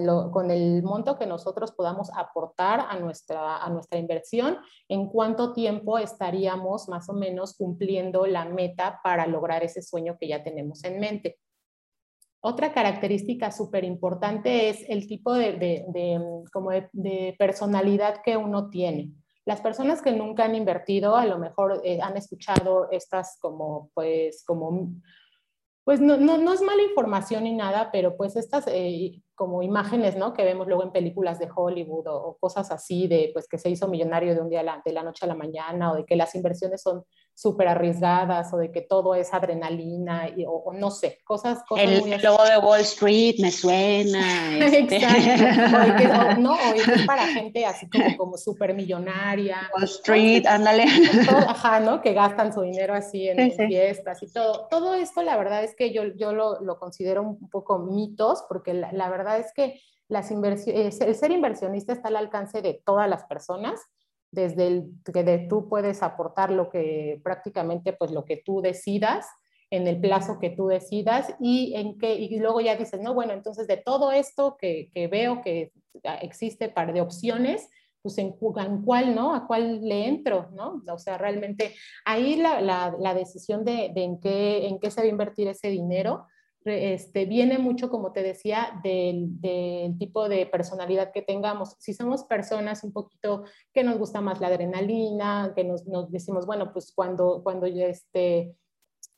el 0.51 0.83
monto 0.83 1.19
que 1.19 1.27
nosotros 1.27 1.73
podamos 1.73 2.11
aportar 2.15 2.81
a 2.81 2.99
nuestra, 2.99 3.59
inversión, 3.93 4.59
en 4.89 5.09
cuánto 5.09 5.55
tiempo 5.55 5.97
estaríamos 5.97 6.91
más 6.91 7.09
o 7.09 7.15
menos 7.15 7.57
cumpliendo 7.57 8.27
la 8.27 8.45
meta 8.45 9.01
para 9.03 9.27
lograr 9.27 9.65
ese 9.65 9.81
sueño 9.81 10.19
que 10.21 10.29
ya 10.29 10.45
tenemos 10.45 10.85
en 10.85 11.01
mente. 11.01 11.39
Otra 12.41 12.75
característica 12.75 13.51
súper 13.51 13.83
importante 13.83 14.69
es 14.69 14.85
el 14.91 15.09
tipo 15.09 15.33
de, 15.33 15.55
de, 15.55 16.23
de 16.93 17.35
personalidad 17.39 18.21
que 18.23 18.37
uno 18.37 18.69
tiene. 18.69 19.13
Las 19.49 19.63
personas 19.63 20.03
que 20.03 20.13
nunca 20.13 20.45
han 20.45 20.55
invertido 20.55 21.17
a 21.17 21.25
lo 21.25 21.39
mejor 21.39 21.81
eh, 21.83 22.01
han 22.03 22.19
escuchado 22.19 22.91
estas 22.91 23.39
como, 23.41 23.91
pues, 23.95 24.45
como, 24.45 24.91
pues 25.85 26.03
no, 26.03 26.19
no, 26.19 26.37
no, 26.37 26.53
es 26.53 26.61
mala 26.61 26.83
información 26.83 27.45
ni 27.45 27.55
nada, 27.55 27.89
pero 27.91 28.15
pues 28.15 28.37
estas 28.37 28.67
eh, 28.67 29.23
como 29.35 29.63
imágenes, 29.63 30.19
¿no? 30.19 30.35
Que 30.35 30.45
vemos 30.45 30.67
luego 30.67 30.83
en 30.83 30.93
películas 30.93 31.39
de 31.39 31.49
Hollywood 31.51 32.09
o, 32.09 32.37
cosas 32.39 32.71
así 32.71 33.09
de, 33.09 33.31
pues, 33.33 33.49
que 33.49 33.57
se 33.57 33.71
hizo 33.71 33.89
millonario 33.89 34.35
de 34.35 34.43
un 34.43 34.51
día 34.51 34.83
de 34.85 34.93
la 34.93 35.03
noche 35.03 35.25
a 35.25 35.29
la 35.29 35.35
mañana 35.35 35.93
o 35.93 35.97
de 35.97 36.05
que 36.05 36.15
las 36.15 36.35
inversiones 36.35 36.83
son 36.83 37.07
súper 37.39 37.69
arriesgadas 37.69 38.53
o 38.53 38.57
de 38.57 38.73
que 38.73 38.81
todo 38.81 39.15
es 39.15 39.33
adrenalina 39.33 40.29
y, 40.29 40.45
o, 40.45 40.73
no 40.73 40.91
sé, 40.91 41.21
cosas, 41.23 41.63
cosas 41.69 41.85
El 41.85 42.01
muy 42.01 42.19
logo 42.19 42.43
de 42.43 42.59
Wall 42.59 42.81
Street 42.81 43.37
me 43.39 43.53
suena. 43.53 44.59
Este. 44.79 44.97
Exacto. 44.97 46.19
O, 46.19 46.37
no, 46.41 46.55
o 46.55 46.75
es 46.75 47.07
para 47.07 47.29
gente 47.29 47.65
así 47.65 47.89
como, 47.89 48.17
como 48.17 48.37
súper 48.37 48.75
millonaria. 48.75 49.71
Wall 49.73 49.85
Street, 49.85 50.47
ándale. 50.47 50.87
ajá, 51.47 51.79
¿no? 51.79 52.03
Que 52.03 52.13
gastan 52.13 52.53
su 52.53 52.63
dinero 52.63 52.95
así 52.95 53.29
en, 53.29 53.53
fiestas 53.53 54.21
y 54.25 54.33
todo. 54.33 54.67
Todo 54.69 54.95
esto, 54.95 55.23
la 55.23 55.37
verdad 55.37 55.63
es 55.63 55.77
que 55.77 55.93
yo, 55.93 56.07
yo 56.17 56.33
lo, 56.33 56.61
lo 56.61 56.81
considero 56.81 57.23
un 57.23 57.49
poco 57.51 57.79
mitos, 57.79 58.45
porque 58.49 58.75
la, 58.75 58.91
la 58.91 59.09
verdad 59.11 59.39
es 59.39 59.53
que 59.55 59.81
las 60.09 60.33
inversiones, 60.33 61.01
el 61.01 61.15
ser 61.15 61.31
inversionista 61.31 61.93
está 61.93 62.09
al 62.09 62.17
alcance 62.17 62.63
de 62.63 62.83
todas 62.85 63.09
las 63.09 63.23
personas 63.27 63.81
desde 64.31 64.67
el 64.67 64.91
que 65.13 65.25
de, 65.25 65.39
tú 65.49 65.69
puedes 65.69 66.03
aportar 66.03 66.51
lo 66.51 66.69
que 66.69 67.21
prácticamente 67.25 67.93
pues 67.93 68.11
lo 68.11 68.25
que 68.25 68.37
tú 68.37 68.61
decidas 68.61 69.27
en 69.71 69.87
el 69.87 70.01
plazo 70.01 70.39
que 70.39 70.51
tú 70.51 70.69
decidas 70.69 71.35
y 71.41 71.75
en 71.77 71.99
qué 71.99 72.15
y 72.15 72.39
luego 72.39 72.61
ya 72.61 72.77
dices 72.77 73.01
no 73.01 73.15
bueno 73.15 73.33
entonces 73.33 73.67
de 73.67 73.77
todo 73.77 74.13
esto 74.13 74.57
que, 74.59 74.91
que 74.95 75.09
veo 75.09 75.43
que 75.43 75.73
existe 76.23 76.69
par 76.69 76.93
de 76.93 77.01
opciones 77.01 77.69
pues 78.03 78.17
en, 78.19 78.37
en, 78.57 78.83
cuál 78.83 79.15
no 79.15 79.35
a 79.35 79.47
cuál 79.47 79.81
le 79.87 80.07
entro 80.07 80.49
no 80.53 80.83
o 80.91 80.99
sea 80.99 81.19
realmente 81.19 81.75
ahí 82.05 82.37
la, 82.37 82.61
la, 82.61 82.95
la 82.99 83.15
decisión 83.15 83.65
de, 83.65 83.91
de, 83.95 84.05
en 84.05 84.21
qué 84.21 84.69
en 84.69 84.79
qué 84.79 84.91
se 84.91 85.01
va 85.01 85.07
a 85.07 85.11
invertir 85.11 85.49
ese 85.49 85.69
dinero 85.69 86.27
este, 86.69 87.25
viene 87.25 87.59
mucho, 87.59 87.91
como 87.91 88.13
te 88.13 88.23
decía, 88.23 88.81
del, 88.83 89.39
tipo 89.99 90.29
de 90.29 90.47
personalidad 90.47 91.13
que 91.13 91.23
tengamos. 91.23 91.77
Si 91.79 91.95
somos 91.95 92.25
personas 92.25 92.85
un 92.85 92.93
poquito 92.93 93.45
que 93.73 93.85
nos 93.85 93.99
gusta 93.99 94.21
más 94.21 94.41
la 94.41 94.49
adrenalina, 94.49 95.53
que 95.55 95.65
nos, 95.65 95.85
decimos, 96.11 96.47
bueno, 96.47 96.73
pues 96.73 96.93
cuando, 96.95 97.43
cuando 97.43 97.67
yo, 97.67 97.85
este, 97.85 98.55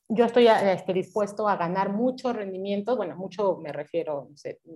yo 0.08 0.24
estoy 0.24 0.48
este, 0.48 0.92
dispuesto 0.92 1.48
a 1.48 1.56
ganar 1.56 1.92
mucho 1.92 2.32
rendimiento, 2.32 2.96
bueno, 2.96 3.16
mucho 3.16 3.58
me 3.58 3.72
refiero, 3.72 4.30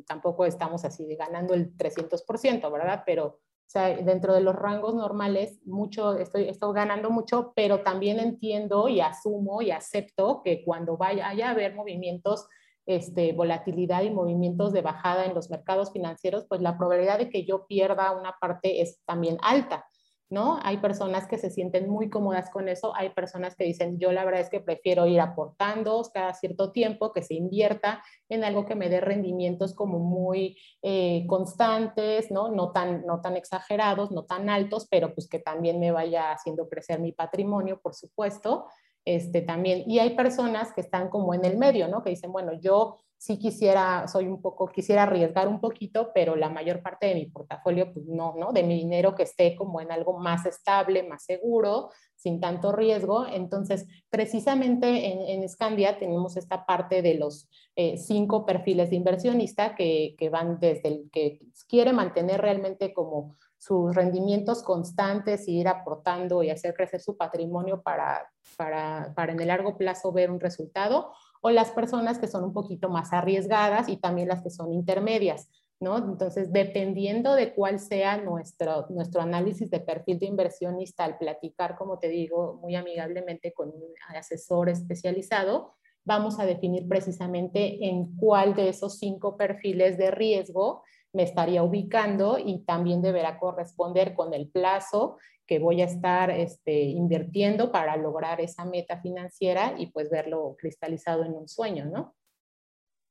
tampoco 0.06 0.44
estamos 0.44 0.84
así 0.84 1.04
de 1.06 1.16
ganando 1.16 1.54
el 1.54 1.76
300%, 1.76 2.70
¿verdad? 2.70 3.02
Pero 3.04 3.40
o 3.66 3.70
sea, 3.74 3.96
dentro 3.96 4.34
de 4.34 4.42
los 4.42 4.54
rangos 4.54 4.94
normales, 4.94 5.58
mucho, 5.64 6.16
estoy, 6.18 6.48
estoy 6.48 6.74
ganando 6.74 7.10
mucho, 7.10 7.52
pero 7.56 7.80
también 7.80 8.20
entiendo 8.20 8.88
y 8.88 9.00
asumo 9.00 9.62
y 9.62 9.70
acepto 9.70 10.42
que 10.44 10.62
cuando 10.62 10.96
vaya 10.96 11.28
a 11.28 11.50
haber 11.50 11.74
movimientos 11.74 12.46
este, 12.86 13.32
volatilidad 13.32 14.02
y 14.02 14.10
movimientos 14.10 14.72
de 14.72 14.82
bajada 14.82 15.24
en 15.24 15.34
los 15.34 15.50
mercados 15.50 15.92
financieros, 15.92 16.44
pues 16.48 16.60
la 16.60 16.76
probabilidad 16.76 17.18
de 17.18 17.30
que 17.30 17.44
yo 17.44 17.66
pierda 17.66 18.12
una 18.12 18.36
parte 18.40 18.82
es 18.82 19.00
también 19.04 19.38
alta, 19.42 19.86
¿no? 20.30 20.58
Hay 20.62 20.78
personas 20.78 21.26
que 21.26 21.38
se 21.38 21.50
sienten 21.50 21.88
muy 21.88 22.10
cómodas 22.10 22.50
con 22.50 22.68
eso, 22.68 22.94
hay 22.96 23.10
personas 23.10 23.54
que 23.56 23.64
dicen, 23.64 23.98
yo 23.98 24.12
la 24.12 24.24
verdad 24.24 24.40
es 24.40 24.50
que 24.50 24.60
prefiero 24.60 25.06
ir 25.06 25.20
aportando 25.20 26.02
cada 26.12 26.34
cierto 26.34 26.72
tiempo, 26.72 27.12
que 27.12 27.22
se 27.22 27.34
invierta 27.34 28.02
en 28.28 28.44
algo 28.44 28.66
que 28.66 28.74
me 28.74 28.88
dé 28.88 29.00
rendimientos 29.00 29.74
como 29.74 29.98
muy 29.98 30.58
eh, 30.82 31.24
constantes, 31.26 32.30
¿no? 32.30 32.50
No 32.50 32.72
tan, 32.72 33.06
no 33.06 33.20
tan 33.20 33.36
exagerados, 33.36 34.10
no 34.10 34.24
tan 34.24 34.50
altos, 34.50 34.86
pero 34.90 35.14
pues 35.14 35.28
que 35.28 35.38
también 35.38 35.78
me 35.80 35.92
vaya 35.92 36.32
haciendo 36.32 36.68
crecer 36.68 37.00
mi 37.00 37.12
patrimonio, 37.12 37.80
por 37.80 37.94
supuesto. 37.94 38.66
Este, 39.04 39.42
también. 39.42 39.84
Y 39.86 39.98
hay 39.98 40.16
personas 40.16 40.72
que 40.72 40.80
están 40.80 41.08
como 41.10 41.34
en 41.34 41.44
el 41.44 41.58
medio, 41.58 41.88
¿no? 41.88 42.02
Que 42.02 42.10
dicen, 42.10 42.32
bueno, 42.32 42.52
yo 42.54 42.96
sí 43.18 43.38
quisiera, 43.38 44.08
soy 44.08 44.26
un 44.26 44.40
poco, 44.40 44.66
quisiera 44.68 45.04
arriesgar 45.04 45.48
un 45.48 45.60
poquito, 45.60 46.10
pero 46.14 46.36
la 46.36 46.48
mayor 46.48 46.82
parte 46.82 47.06
de 47.06 47.14
mi 47.14 47.26
portafolio, 47.26 47.92
pues 47.92 48.06
no, 48.06 48.34
¿no? 48.36 48.52
De 48.52 48.62
mi 48.62 48.76
dinero 48.76 49.14
que 49.14 49.24
esté 49.24 49.56
como 49.56 49.80
en 49.80 49.92
algo 49.92 50.18
más 50.18 50.46
estable, 50.46 51.02
más 51.02 51.24
seguro, 51.24 51.90
sin 52.16 52.40
tanto 52.40 52.72
riesgo. 52.72 53.26
Entonces, 53.26 53.86
precisamente 54.10 55.32
en, 55.32 55.48
Scandia 55.48 55.98
tenemos 55.98 56.36
esta 56.36 56.64
parte 56.64 57.02
de 57.02 57.14
los 57.14 57.48
eh, 57.76 57.98
cinco 57.98 58.46
perfiles 58.46 58.90
de 58.90 58.96
inversionista 58.96 59.74
que, 59.74 60.14
que 60.18 60.30
van 60.30 60.58
desde 60.60 60.88
el 60.88 61.10
que 61.10 61.40
quiere 61.68 61.92
mantener 61.92 62.40
realmente 62.40 62.94
como 62.94 63.36
sus 63.64 63.94
rendimientos 63.94 64.62
constantes 64.62 65.48
y 65.48 65.58
ir 65.60 65.68
aportando 65.68 66.42
y 66.42 66.50
hacer 66.50 66.74
crecer 66.74 67.00
su 67.00 67.16
patrimonio 67.16 67.80
para, 67.80 68.30
para, 68.58 69.14
para, 69.16 69.32
en 69.32 69.40
el 69.40 69.48
largo 69.48 69.78
plazo 69.78 70.12
ver 70.12 70.30
un 70.30 70.38
resultado, 70.38 71.12
o 71.40 71.50
las 71.50 71.70
personas 71.70 72.18
que 72.18 72.28
son 72.28 72.44
un 72.44 72.52
poquito 72.52 72.90
más 72.90 73.14
arriesgadas 73.14 73.88
y 73.88 73.96
también 73.96 74.28
las 74.28 74.42
que 74.42 74.50
son 74.50 74.70
intermedias. 74.70 75.48
¿no? 75.80 75.96
Entonces, 75.96 76.52
dependiendo 76.52 77.34
de 77.34 77.54
cuál 77.54 77.78
sea 77.78 78.18
nuestro, 78.18 78.86
nuestro 78.90 79.22
análisis 79.22 79.70
de 79.70 79.80
perfil 79.80 80.18
de 80.18 80.26
inversionista, 80.26 81.04
al 81.04 81.16
platicar, 81.16 81.74
como 81.76 81.98
te 81.98 82.08
digo, 82.08 82.58
muy 82.60 82.76
amigablemente 82.76 83.54
con 83.54 83.70
un 83.70 83.94
asesor 84.14 84.68
especializado, 84.68 85.72
vamos 86.04 86.38
a 86.38 86.44
definir 86.44 86.86
precisamente 86.86 87.86
en 87.86 88.14
cuál 88.16 88.54
de 88.54 88.68
esos 88.68 88.98
cinco 88.98 89.38
perfiles 89.38 89.96
de 89.96 90.10
riesgo 90.10 90.82
me 91.14 91.22
estaría 91.22 91.62
ubicando 91.62 92.38
y 92.38 92.58
también 92.64 93.00
deberá 93.00 93.38
corresponder 93.38 94.14
con 94.14 94.34
el 94.34 94.48
plazo 94.48 95.16
que 95.46 95.58
voy 95.58 95.80
a 95.80 95.86
estar 95.86 96.30
este, 96.30 96.82
invirtiendo 96.82 97.70
para 97.70 97.96
lograr 97.96 98.40
esa 98.40 98.64
meta 98.64 99.00
financiera 99.00 99.74
y 99.78 99.86
pues 99.86 100.10
verlo 100.10 100.56
cristalizado 100.58 101.24
en 101.24 101.34
un 101.34 101.48
sueño, 101.48 101.86
¿no? 101.86 102.14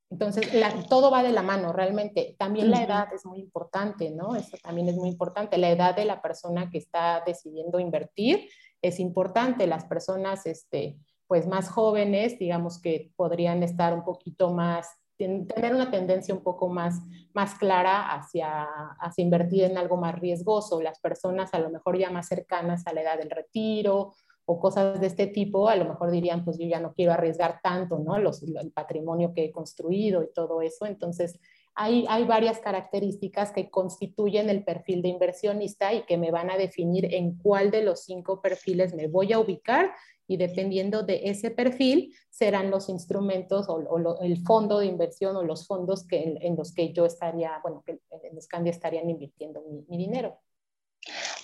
Entonces, 0.09 0.47
todo 0.89 1.09
va 1.09 1.23
de 1.23 1.31
la 1.31 1.41
mano, 1.41 1.73
realmente. 1.73 2.35
También 2.37 2.69
la 2.69 2.83
edad 2.83 3.07
es 3.15 3.25
muy 3.25 3.39
importante, 3.39 4.11
¿no? 4.11 4.35
Eso 4.35 4.57
también 4.61 4.87
es 4.89 4.95
muy 4.95 5.09
importante. 5.09 5.57
La 5.57 5.71
edad 5.71 5.95
de 5.95 6.05
la 6.05 6.21
persona 6.21 6.69
que 6.69 6.77
está 6.77 7.23
decidiendo 7.25 7.79
invertir 7.79 8.47
es 8.79 8.99
importante. 8.99 9.65
Las 9.65 9.85
personas, 9.85 10.45
este, 10.45 10.99
pues 11.25 11.47
más 11.47 11.67
jóvenes, 11.67 12.37
digamos 12.37 12.79
que 12.79 13.11
podrían 13.15 13.63
estar 13.63 13.91
un 13.91 14.03
poquito 14.03 14.51
más 14.51 14.87
tener 15.17 15.73
una 15.73 15.91
tendencia 15.91 16.33
un 16.33 16.43
poco 16.43 16.69
más, 16.69 16.99
más 17.33 17.55
clara 17.55 18.13
hacia, 18.13 18.63
hacia 18.99 19.23
invertir 19.23 19.63
en 19.63 19.77
algo 19.77 19.97
más 19.97 20.19
riesgoso. 20.19 20.81
Las 20.81 20.99
personas 20.99 21.53
a 21.53 21.59
lo 21.59 21.69
mejor 21.69 21.97
ya 21.97 22.09
más 22.09 22.27
cercanas 22.27 22.85
a 22.87 22.93
la 22.93 23.01
edad 23.01 23.17
del 23.17 23.29
retiro 23.29 24.13
o 24.45 24.59
cosas 24.59 24.99
de 24.99 25.07
este 25.07 25.27
tipo, 25.27 25.69
a 25.69 25.75
lo 25.75 25.85
mejor 25.85 26.11
dirían, 26.11 26.43
pues 26.43 26.57
yo 26.57 26.67
ya 26.67 26.79
no 26.79 26.93
quiero 26.93 27.13
arriesgar 27.13 27.61
tanto, 27.63 27.99
¿no? 27.99 28.17
Los, 28.17 28.43
el 28.43 28.71
patrimonio 28.71 29.33
que 29.33 29.45
he 29.45 29.51
construido 29.51 30.21
y 30.21 30.33
todo 30.33 30.61
eso. 30.61 30.85
Entonces, 30.85 31.39
hay, 31.75 32.05
hay 32.09 32.25
varias 32.25 32.59
características 32.59 33.51
que 33.51 33.69
constituyen 33.69 34.49
el 34.49 34.63
perfil 34.63 35.01
de 35.01 35.09
inversionista 35.09 35.93
y 35.93 36.03
que 36.03 36.17
me 36.17 36.31
van 36.31 36.51
a 36.51 36.57
definir 36.57 37.13
en 37.13 37.37
cuál 37.37 37.71
de 37.71 37.83
los 37.83 38.03
cinco 38.03 38.41
perfiles 38.41 38.93
me 38.93 39.07
voy 39.07 39.33
a 39.33 39.39
ubicar 39.39 39.91
y 40.33 40.37
dependiendo 40.37 41.03
de 41.03 41.21
ese 41.25 41.51
perfil 41.51 42.15
serán 42.31 42.71
los 42.71 42.89
instrumentos 42.89 43.67
o, 43.69 44.17
el 44.23 44.41
fondo 44.41 44.79
de 44.79 44.87
inversión 44.87 45.35
o 45.35 45.43
los 45.43 45.67
fondos 45.67 46.07
que, 46.07 46.37
en, 46.41 46.55
los 46.55 46.73
que 46.73 46.91
yo 46.91 47.05
estaría, 47.05 47.59
bueno, 47.61 47.83
que 47.85 47.99
en 48.23 48.41
Scandia 48.41 48.71
estarían 48.71 49.07
invirtiendo 49.11 49.61
mi, 49.87 49.95
dinero. 49.95 50.39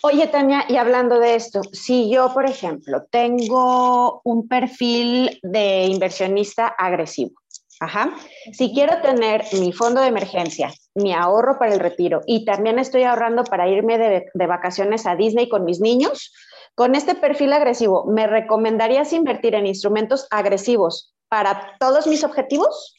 Oye, 0.02 0.26
Tania, 0.28 0.66
y 0.68 0.78
hablando 0.78 1.20
de 1.20 1.36
esto, 1.36 1.62
si 1.72 2.10
yo, 2.10 2.34
por 2.34 2.48
ejemplo, 2.48 3.06
tengo 3.12 4.22
un 4.24 4.48
perfil 4.48 5.40
de 5.44 5.86
inversionista 5.86 6.68
agresivo, 6.68 7.34
Ajá. 7.82 8.12
Si 8.52 8.74
quiero 8.74 9.02
tener 9.02 9.42
mi 9.54 9.72
fondo 9.72 10.02
de 10.02 10.08
emergencia, 10.08 10.74
mi 10.96 11.14
ahorro 11.14 11.58
para 11.58 11.74
el 11.74 11.80
retiro 11.80 12.20
y 12.26 12.44
también 12.44 12.78
estoy 12.78 13.04
ahorrando 13.04 13.46
para 13.46 13.70
irme 13.70 13.98
de, 13.98 14.26
de, 14.34 14.48
vacaciones 14.48 15.06
a 15.06 15.16
Disney 15.16 15.48
con 15.48 15.64
mis 15.64 15.80
niños, 15.80 16.34
con 16.80 16.96
este 16.96 17.14
perfil 17.14 17.52
agresivo, 17.52 18.06
¿me 18.06 18.26
recomendarías 18.26 19.12
invertir 19.12 19.54
en 19.54 19.68
instrumentos 19.68 20.28
agresivos 20.32 21.14
para 21.28 21.76
todos 21.78 22.08
mis 22.08 22.24
objetivos? 22.24 22.96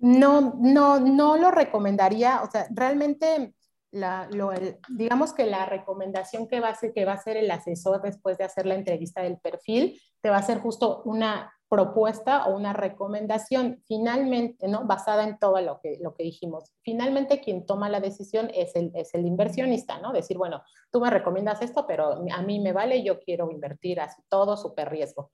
No, 0.00 0.54
no, 0.58 0.98
no 0.98 1.36
lo 1.36 1.52
recomendaría. 1.52 2.42
O 2.42 2.50
sea, 2.50 2.66
realmente, 2.70 3.54
digamos 4.88 5.32
que 5.32 5.46
la 5.46 5.64
recomendación 5.64 6.48
que 6.48 6.58
va, 6.58 6.70
a 6.70 6.74
ser, 6.74 6.92
que 6.92 7.04
va 7.04 7.12
a 7.12 7.14
hacer 7.14 7.36
el 7.36 7.48
asesor 7.52 8.02
después 8.02 8.36
de 8.36 8.42
hacer 8.42 8.66
la 8.66 8.74
entrevista 8.74 9.22
del 9.22 9.38
perfil, 9.38 10.02
te 10.20 10.28
va 10.28 10.38
a 10.38 10.42
ser 10.42 10.58
justo 10.58 11.02
una 11.04 11.54
propuesta 11.70 12.46
o 12.46 12.56
una 12.56 12.72
recomendación 12.72 13.80
finalmente, 13.86 14.66
¿no? 14.66 14.86
Basada 14.86 15.22
en 15.22 15.38
todo 15.38 15.60
lo 15.60 15.78
que, 15.80 15.98
lo 16.02 16.14
que 16.14 16.24
dijimos. 16.24 16.74
Finalmente 16.82 17.40
quien 17.40 17.64
toma 17.64 17.88
la 17.88 18.00
decisión 18.00 18.50
es 18.52 18.74
el, 18.74 18.90
es 18.92 19.14
el 19.14 19.24
inversionista, 19.24 20.00
¿no? 20.00 20.12
Decir, 20.12 20.36
bueno, 20.36 20.62
tú 20.90 21.00
me 21.00 21.10
recomiendas 21.10 21.62
esto, 21.62 21.86
pero 21.86 22.24
a 22.28 22.42
mí 22.42 22.58
me 22.58 22.72
vale, 22.72 23.04
yo 23.04 23.20
quiero 23.20 23.52
invertir 23.52 24.00
así 24.00 24.20
todo, 24.28 24.56
súper 24.56 24.90
riesgo. 24.90 25.30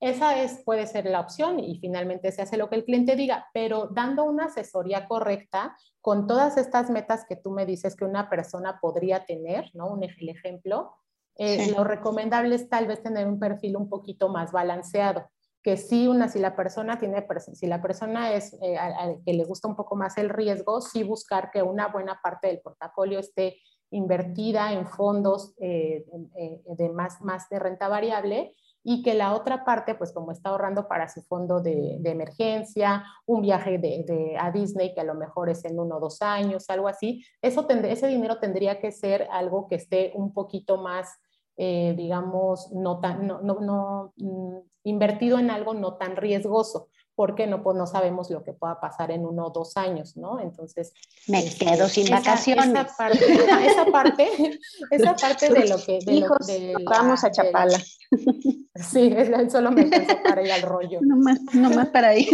Esa 0.00 0.42
es, 0.42 0.62
puede 0.64 0.86
ser 0.86 1.04
la 1.04 1.20
opción 1.20 1.60
y 1.60 1.78
finalmente 1.78 2.32
se 2.32 2.40
hace 2.40 2.56
lo 2.56 2.70
que 2.70 2.76
el 2.76 2.84
cliente 2.84 3.14
diga, 3.14 3.46
pero 3.52 3.88
dando 3.92 4.24
una 4.24 4.46
asesoría 4.46 5.06
correcta 5.06 5.76
con 6.00 6.26
todas 6.26 6.56
estas 6.56 6.88
metas 6.88 7.26
que 7.28 7.36
tú 7.36 7.50
me 7.50 7.66
dices 7.66 7.94
que 7.94 8.06
una 8.06 8.30
persona 8.30 8.78
podría 8.80 9.26
tener, 9.26 9.70
¿no? 9.74 9.88
Un 9.88 10.02
ejemplo, 10.02 10.94
eh, 11.36 11.70
lo 11.76 11.84
recomendable 11.84 12.54
es 12.54 12.70
tal 12.70 12.86
vez 12.86 13.02
tener 13.02 13.26
un 13.26 13.38
perfil 13.38 13.76
un 13.76 13.90
poquito 13.90 14.30
más 14.30 14.50
balanceado 14.50 15.28
que 15.64 15.78
si 15.78 16.06
una, 16.06 16.28
si 16.28 16.38
la 16.38 16.54
persona 16.54 16.98
tiene, 16.98 17.26
si 17.54 17.66
la 17.66 17.80
persona 17.80 18.34
es, 18.34 18.52
eh, 18.62 18.76
que 19.24 19.32
le 19.32 19.44
gusta 19.44 19.66
un 19.66 19.74
poco 19.74 19.96
más 19.96 20.18
el 20.18 20.28
riesgo, 20.28 20.82
sí 20.82 21.02
buscar 21.02 21.50
que 21.50 21.62
una 21.62 21.88
buena 21.88 22.20
parte 22.22 22.48
del 22.48 22.60
portafolio 22.60 23.18
esté 23.18 23.56
invertida 23.90 24.74
en 24.74 24.86
fondos 24.86 25.54
eh, 25.58 26.04
eh, 26.36 26.62
de 26.66 26.88
más, 26.90 27.22
más 27.22 27.48
de 27.48 27.58
renta 27.58 27.88
variable 27.88 28.54
y 28.82 29.02
que 29.02 29.14
la 29.14 29.34
otra 29.34 29.64
parte, 29.64 29.94
pues 29.94 30.12
como 30.12 30.32
está 30.32 30.50
ahorrando 30.50 30.86
para 30.86 31.08
su 31.08 31.22
fondo 31.22 31.60
de, 31.60 31.98
emergencia, 32.04 33.02
un 33.24 33.40
viaje 33.40 33.78
de, 33.78 34.36
a 34.38 34.50
Disney 34.50 34.92
que 34.92 35.00
a 35.00 35.04
lo 35.04 35.14
mejor 35.14 35.48
es 35.48 35.64
en 35.64 35.80
uno 35.80 35.96
o 35.96 36.00
dos 36.00 36.20
años, 36.20 36.68
algo 36.68 36.88
así, 36.88 37.24
eso 37.40 37.66
ese 37.68 38.08
dinero 38.08 38.38
tendría 38.38 38.80
que 38.80 38.92
ser 38.92 39.26
algo 39.30 39.66
que 39.66 39.76
esté 39.76 40.12
un 40.14 40.34
poquito 40.34 40.76
más 40.76 41.18
eh, 41.56 41.94
digamos, 41.96 42.72
no 42.72 43.00
tan, 43.00 43.26
no, 43.26 43.40
no, 43.40 44.12
mm, 44.16 44.58
invertido 44.84 45.38
en 45.38 45.50
algo 45.50 45.74
no 45.74 45.94
tan 45.94 46.16
riesgoso, 46.16 46.88
porque 47.14 47.46
no, 47.46 47.62
pues 47.62 47.76
no 47.76 47.86
sabemos 47.86 48.28
lo 48.30 48.42
que 48.42 48.52
pueda 48.52 48.80
pasar 48.80 49.10
en 49.10 49.24
uno 49.24 49.46
o 49.46 49.50
dos 49.50 49.76
años, 49.76 50.16
¿no? 50.16 50.40
Entonces... 50.40 50.92
Me 51.28 51.38
este, 51.38 51.64
quedo 51.64 51.88
sin 51.88 52.10
vacaciones. 52.10 52.66
Esa 52.66 52.86
parte, 52.96 53.24
esa 53.66 53.84
parte, 53.86 54.28
esa 54.90 55.14
parte 55.14 55.52
de 55.52 55.68
lo 55.68 55.76
que... 55.78 56.00
De 56.04 56.12
Hijos, 56.12 56.46
vamos 56.84 57.22
a 57.24 57.30
Chapala. 57.30 57.78
sí, 58.74 59.14
solo 59.48 59.70
me 59.70 59.82
alcanzó 59.82 60.22
para 60.22 60.42
ir 60.42 60.52
al 60.52 60.62
rollo. 60.62 61.00
No 61.04 61.16
más, 61.16 61.40
no 61.52 61.70
más 61.70 61.88
para 61.88 62.08
ahí. 62.08 62.28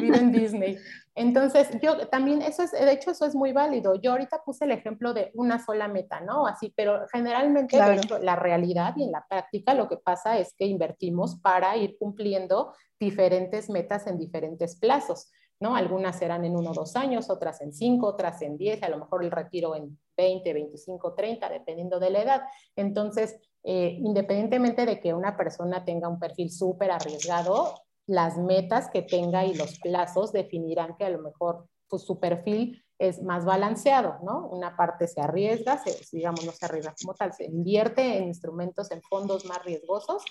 Vivo 0.00 0.16
en 0.16 0.32
Disney. 0.32 0.78
Entonces, 1.14 1.68
yo 1.82 2.08
también, 2.08 2.40
eso 2.40 2.62
es, 2.62 2.72
de 2.72 2.90
hecho, 2.90 3.10
eso 3.10 3.26
es 3.26 3.34
muy 3.34 3.52
válido. 3.52 3.94
Yo 3.96 4.12
ahorita 4.12 4.42
puse 4.44 4.64
el 4.64 4.70
ejemplo 4.70 5.12
de 5.12 5.30
una 5.34 5.62
sola 5.62 5.86
meta, 5.86 6.20
¿no? 6.20 6.46
Así, 6.46 6.72
pero 6.74 7.06
generalmente, 7.12 7.76
la 8.20 8.36
realidad 8.36 8.94
y 8.96 9.04
en 9.04 9.12
la 9.12 9.26
práctica 9.28 9.74
lo 9.74 9.88
que 9.88 9.98
pasa 9.98 10.38
es 10.38 10.54
que 10.56 10.64
invertimos 10.64 11.36
para 11.36 11.76
ir 11.76 11.98
cumpliendo 11.98 12.72
diferentes 12.98 13.68
metas 13.68 14.06
en 14.06 14.16
diferentes 14.16 14.76
plazos, 14.76 15.30
¿no? 15.60 15.76
Algunas 15.76 16.18
serán 16.18 16.44
en 16.46 16.56
uno 16.56 16.70
o 16.70 16.74
dos 16.74 16.96
años, 16.96 17.28
otras 17.28 17.60
en 17.60 17.74
cinco, 17.74 18.06
otras 18.06 18.40
en 18.40 18.56
diez, 18.56 18.82
a 18.82 18.88
lo 18.88 18.98
mejor 18.98 19.22
el 19.22 19.30
retiro 19.30 19.76
en 19.76 19.98
20, 20.16 20.52
25, 20.52 21.14
30, 21.14 21.48
dependiendo 21.50 22.00
de 22.00 22.10
la 22.10 22.22
edad. 22.22 22.42
Entonces, 22.74 23.38
eh, 23.64 23.98
independientemente 24.00 24.86
de 24.86 24.98
que 24.98 25.12
una 25.12 25.36
persona 25.36 25.84
tenga 25.84 26.08
un 26.08 26.18
perfil 26.18 26.50
súper 26.50 26.90
arriesgado, 26.90 27.74
las 28.06 28.38
metas 28.38 28.90
que 28.90 29.02
tenga 29.02 29.44
y 29.44 29.54
los 29.54 29.78
plazos 29.78 30.32
definirán 30.32 30.96
que 30.96 31.04
a 31.04 31.10
lo 31.10 31.20
mejor 31.20 31.66
pues, 31.88 32.02
su 32.02 32.18
perfil 32.18 32.82
es 32.98 33.20
más 33.20 33.44
balanceado, 33.44 34.18
¿no? 34.22 34.46
Una 34.48 34.76
parte 34.76 35.08
se 35.08 35.20
arriesga, 35.20 35.76
se, 35.78 36.16
digamos, 36.16 36.44
no 36.44 36.52
se 36.52 36.64
arriesga 36.64 36.94
como 37.00 37.14
tal, 37.14 37.32
se 37.32 37.44
invierte 37.46 38.16
en 38.16 38.28
instrumentos, 38.28 38.92
en 38.92 39.02
fondos 39.02 39.44
más 39.44 39.64
riesgosos, 39.64 40.24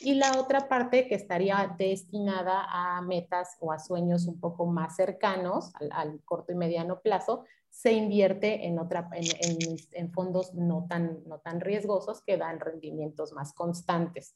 y 0.00 0.14
la 0.14 0.40
otra 0.40 0.68
parte 0.68 1.06
que 1.06 1.14
estaría 1.14 1.74
destinada 1.78 2.66
a 2.68 3.00
metas 3.02 3.56
o 3.60 3.70
a 3.70 3.78
sueños 3.78 4.26
un 4.26 4.40
poco 4.40 4.66
más 4.66 4.96
cercanos 4.96 5.72
al, 5.90 6.20
corto 6.24 6.50
y 6.50 6.56
mediano 6.56 7.00
plazo, 7.00 7.44
se 7.70 7.92
invierte 7.92 8.66
en, 8.66 8.80
otra, 8.80 9.08
en, 9.12 10.12
fondos 10.12 10.52
no 10.54 10.86
tan, 10.88 11.22
no 11.26 11.38
tan 11.38 11.60
riesgosos 11.60 12.22
que 12.22 12.36
dan 12.38 12.58
rendimientos 12.58 13.32
más 13.32 13.52
constantes. 13.52 14.34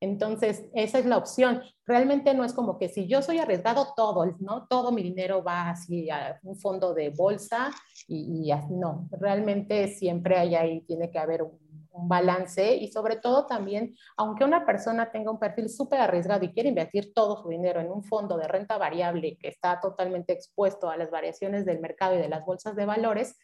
Entonces, 0.00 0.64
esa 0.74 0.98
es 0.98 1.06
la 1.06 1.16
opción. 1.16 1.62
Realmente 1.86 2.32
no 2.34 2.44
es 2.44 2.52
como 2.52 2.78
que 2.78 2.88
si 2.88 3.08
yo 3.08 3.20
soy 3.22 3.38
arriesgado, 3.38 3.94
todo, 3.96 4.24
¿no? 4.38 4.66
Todo 4.68 4.92
mi 4.92 5.02
dinero 5.02 5.42
va 5.42 5.70
así 5.70 6.08
a 6.10 6.38
un 6.42 6.56
fondo 6.56 6.94
de 6.94 7.10
bolsa 7.10 7.70
y, 8.06 8.50
no. 8.70 9.08
Realmente 9.10 9.88
siempre 9.88 10.36
hay 10.36 10.54
ahí, 10.54 10.80
tiene 10.82 11.10
que 11.10 11.18
haber 11.18 11.42
un, 11.42 11.58
balance 12.00 12.76
y 12.76 12.92
sobre 12.92 13.16
todo 13.16 13.46
también, 13.46 13.96
aunque 14.16 14.44
una 14.44 14.64
persona 14.64 15.10
tenga 15.10 15.32
un 15.32 15.38
perfil 15.40 15.68
súper 15.68 16.00
arriesgado 16.00 16.44
y 16.44 16.52
quiere 16.52 16.68
invertir 16.68 17.12
todo 17.12 17.42
su 17.42 17.48
dinero 17.48 17.80
en 17.80 17.90
un 17.90 18.04
fondo 18.04 18.36
de 18.36 18.46
renta 18.46 18.78
variable 18.78 19.36
que 19.36 19.48
está 19.48 19.80
totalmente 19.80 20.32
expuesto 20.32 20.88
a 20.88 20.96
las 20.96 21.10
variaciones 21.10 21.64
del 21.64 21.80
mercado 21.80 22.14
y 22.14 22.18
de 22.18 22.28
las 22.28 22.44
bolsas 22.44 22.76
de 22.76 22.86
valores, 22.86 23.36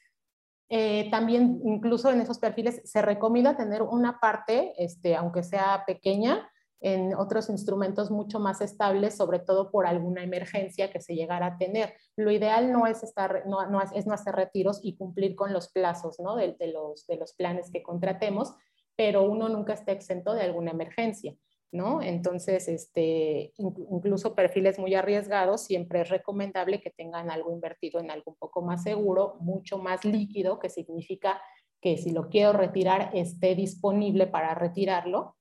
eh, 0.77 1.09
también 1.09 1.61
incluso 1.65 2.11
en 2.11 2.21
esos 2.21 2.41
perfiles 2.41 2.83
se 2.85 3.01
recomienda 3.01 3.57
tener 3.57 3.83
una 3.83 4.19
parte, 4.19 4.73
este, 4.77 5.15
aunque 5.15 5.45
sea 5.45 5.85
pequeña, 5.87 6.51
en 6.81 7.15
otros 7.15 7.49
instrumentos 7.49 8.11
mucho 8.11 8.41
más 8.41 8.61
estables, 8.61 9.17
sobre 9.17 9.39
todo 9.39 9.71
por 9.71 9.87
alguna 9.87 10.25
emergencia 10.25 10.91
que 10.91 11.01
se 11.01 11.15
llegara 11.15 11.47
a 11.47 11.59
tener. 11.59 11.95
Lo 12.17 12.33
ideal 12.33 12.73
no 12.73 12.89
es, 12.89 13.05
estar, 13.05 13.45
no, 13.47 13.81
es, 13.83 14.05
no 14.05 14.15
hacer 14.15 14.35
retiros 14.35 14.81
y 14.83 14.97
cumplir 14.97 15.37
con 15.37 15.53
los 15.53 15.69
plazos 15.71 16.19
¿no? 16.19 16.35
de, 16.35 16.57
de, 16.59 16.73
los, 16.73 17.07
de 17.07 17.19
los 17.19 17.35
planes 17.35 17.71
que 17.71 17.85
contratemos, 17.85 18.57
pero 18.97 19.23
uno 19.23 19.49
nunca 19.49 19.75
está 19.75 19.93
exento 19.93 20.35
de 20.35 20.43
alguna 20.43 20.73
emergencia. 20.73 21.37
¿No? 21.73 22.03
Entonces, 22.03 22.69
este, 22.69 23.53
incluso 23.57 24.35
perfiles 24.35 24.79
muy 24.79 24.95
arriesgados, 24.95 25.65
siempre 25.65 26.03
es 26.03 26.09
recomendable 26.09 26.81
que 26.81 26.91
tengan 26.91 27.31
algo 27.31 27.53
invertido 27.53 28.01
en 28.01 28.11
algo 28.11 28.33
un 28.33 28.37
poco 28.37 28.63
más 28.63 28.83
seguro, 28.85 29.37
mucho 29.41 29.79
más 29.79 30.05
líquido, 30.05 30.59
que 30.59 30.71
significa 30.71 31.43
que 31.81 31.97
si 31.99 32.13
lo 32.13 32.29
quiero 32.29 32.53
retirar, 32.53 33.11
esté 33.13 33.55
disponible 33.55 34.27
para 34.27 34.55
retirarlo, 34.55 35.37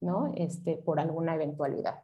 ¿no? 0.00 0.32
Este, 0.36 0.76
por 0.76 0.98
alguna 0.98 1.34
eventualidad. 1.34 2.02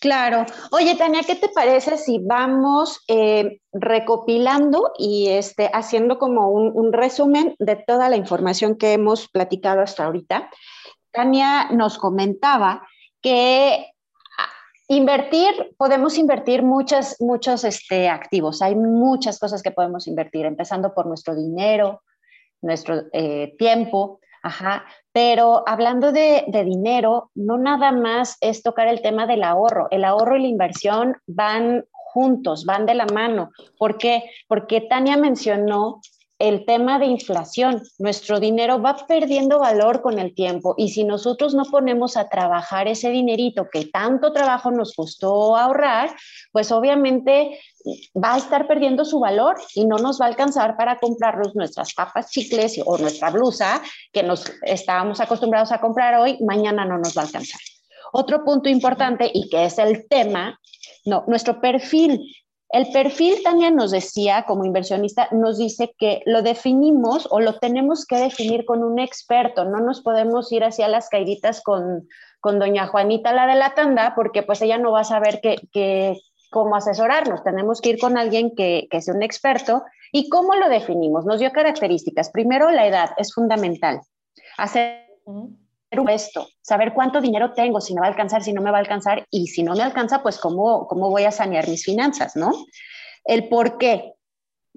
Claro. 0.00 0.46
Oye, 0.70 0.96
Tania, 0.96 1.22
¿qué 1.26 1.34
te 1.34 1.48
parece 1.48 1.96
si 1.96 2.18
vamos 2.18 3.04
eh, 3.08 3.60
recopilando 3.72 4.92
y 4.96 5.28
este, 5.28 5.70
haciendo 5.72 6.18
como 6.18 6.50
un, 6.50 6.72
un, 6.74 6.92
resumen 6.92 7.54
de 7.58 7.76
toda 7.76 8.08
la 8.08 8.16
información 8.16 8.76
que 8.76 8.92
hemos 8.92 9.28
platicado 9.28 9.80
hasta 9.80 10.04
ahorita? 10.04 10.50
Tania 11.18 11.68
nos 11.72 11.98
comentaba 11.98 12.86
que 13.20 13.86
ah, 14.38 14.48
invertir, 14.86 15.74
podemos 15.76 16.16
invertir 16.16 16.62
muchos, 16.62 17.16
muchos 17.18 17.64
este, 17.64 18.08
activos. 18.08 18.62
Hay 18.62 18.76
muchas 18.76 19.40
cosas 19.40 19.60
que 19.60 19.72
podemos 19.72 20.06
invertir, 20.06 20.46
empezando 20.46 20.94
por 20.94 21.06
nuestro 21.06 21.34
dinero, 21.34 22.02
nuestro 22.62 23.02
eh, 23.12 23.56
tiempo, 23.58 24.20
Ajá, 24.40 24.84
pero 25.12 25.64
hablando 25.66 26.12
de, 26.12 26.44
de, 26.46 26.62
dinero, 26.62 27.32
no 27.34 27.58
nada 27.58 27.90
más 27.90 28.36
es 28.40 28.62
tocar 28.62 28.86
el 28.86 29.02
tema 29.02 29.26
del 29.26 29.42
ahorro. 29.42 29.88
El 29.90 30.04
ahorro 30.04 30.36
y 30.36 30.42
la 30.42 30.46
inversión 30.46 31.16
van 31.26 31.86
juntos, 31.90 32.64
van 32.64 32.86
de 32.86 32.94
la 32.94 33.06
mano. 33.06 33.50
¿Por 33.76 33.98
qué? 33.98 34.30
Porque 34.46 34.80
Tania 34.80 35.16
mencionó 35.16 36.00
el 36.38 36.64
tema 36.64 36.98
de 36.98 37.06
inflación. 37.06 37.82
Nuestro 37.98 38.38
dinero 38.40 38.80
va 38.80 38.96
perdiendo 39.06 39.58
valor 39.58 40.02
con 40.02 40.18
el 40.18 40.34
tiempo 40.34 40.74
y 40.76 40.90
si 40.90 41.04
nosotros 41.04 41.54
no 41.54 41.64
ponemos 41.64 42.16
a 42.16 42.28
trabajar 42.28 42.88
ese 42.88 43.10
dinerito 43.10 43.68
que 43.70 43.86
tanto 43.86 44.32
trabajo 44.32 44.70
nos 44.70 44.94
costó 44.94 45.56
ahorrar, 45.56 46.14
pues 46.52 46.70
obviamente 46.70 47.58
va 48.16 48.34
a 48.34 48.38
estar 48.38 48.66
perdiendo 48.66 49.04
su 49.04 49.18
valor 49.18 49.56
y 49.74 49.86
no 49.86 49.98
nos 49.98 50.20
va 50.20 50.26
a 50.26 50.28
alcanzar 50.28 50.76
para 50.76 50.98
comprarnos 50.98 51.54
nuestras 51.54 51.94
papas, 51.94 52.30
chicles 52.30 52.80
o 52.84 52.98
nuestra 52.98 53.30
blusa 53.30 53.82
que 54.12 54.22
nos 54.22 54.52
estábamos 54.62 55.20
acostumbrados 55.20 55.72
a 55.72 55.80
comprar 55.80 56.14
hoy, 56.20 56.38
mañana 56.40 56.84
no 56.84 56.98
nos 56.98 57.16
va 57.16 57.22
a 57.22 57.24
alcanzar. 57.26 57.60
Otro 58.12 58.44
punto 58.44 58.68
importante 58.68 59.30
y 59.32 59.48
que 59.48 59.64
es 59.64 59.78
el 59.78 60.06
tema, 60.08 60.58
no, 61.04 61.24
nuestro 61.26 61.60
perfil. 61.60 62.20
El 62.70 62.92
perfil, 62.92 63.42
Tania 63.42 63.70
nos 63.70 63.92
decía, 63.92 64.44
como 64.46 64.64
inversionista, 64.64 65.28
nos 65.32 65.56
dice 65.56 65.94
que 65.98 66.20
lo 66.26 66.42
definimos 66.42 67.26
o 67.30 67.40
lo 67.40 67.58
tenemos 67.58 68.04
que 68.04 68.16
definir 68.16 68.66
con 68.66 68.84
un 68.84 68.98
experto. 68.98 69.64
No 69.64 69.80
nos 69.80 70.02
podemos 70.02 70.52
ir 70.52 70.64
hacia 70.64 70.86
las 70.86 71.08
caíditas 71.08 71.62
con, 71.62 72.08
con 72.40 72.58
doña 72.58 72.86
Juanita, 72.86 73.32
la 73.32 73.46
de 73.46 73.54
la 73.54 73.74
tanda, 73.74 74.12
porque 74.14 74.42
pues 74.42 74.60
ella 74.60 74.76
no 74.76 74.92
va 74.92 75.00
a 75.00 75.04
saber 75.04 75.40
que, 75.40 76.20
cómo 76.50 76.76
asesorarnos. 76.76 77.42
Tenemos 77.42 77.80
que 77.80 77.90
ir 77.90 77.98
con 77.98 78.18
alguien 78.18 78.54
que, 78.54 78.86
que 78.90 79.00
sea 79.00 79.14
un 79.14 79.22
experto. 79.22 79.84
¿Y 80.12 80.28
cómo 80.28 80.54
lo 80.54 80.68
definimos? 80.68 81.24
Nos 81.24 81.40
dio 81.40 81.52
características. 81.52 82.30
Primero, 82.30 82.70
la 82.70 82.86
edad 82.86 83.10
es 83.16 83.32
fundamental. 83.32 84.00
Hacer 84.58 85.06
esto, 85.90 86.48
saber 86.60 86.92
cuánto 86.92 87.20
dinero 87.20 87.52
tengo, 87.52 87.80
si 87.80 87.94
me 87.94 88.00
va 88.00 88.06
a 88.06 88.10
alcanzar, 88.10 88.42
si 88.42 88.52
no 88.52 88.62
me 88.62 88.70
va 88.70 88.78
a 88.78 88.80
alcanzar, 88.80 89.26
y 89.30 89.48
si 89.48 89.62
no 89.62 89.74
me 89.74 89.82
alcanza, 89.82 90.22
pues 90.22 90.38
cómo, 90.38 90.86
cómo 90.86 91.10
voy 91.10 91.24
a 91.24 91.30
sanear 91.30 91.68
mis 91.68 91.84
finanzas, 91.84 92.36
¿no? 92.36 92.52
El 93.24 93.48
por 93.48 93.78
qué. 93.78 94.14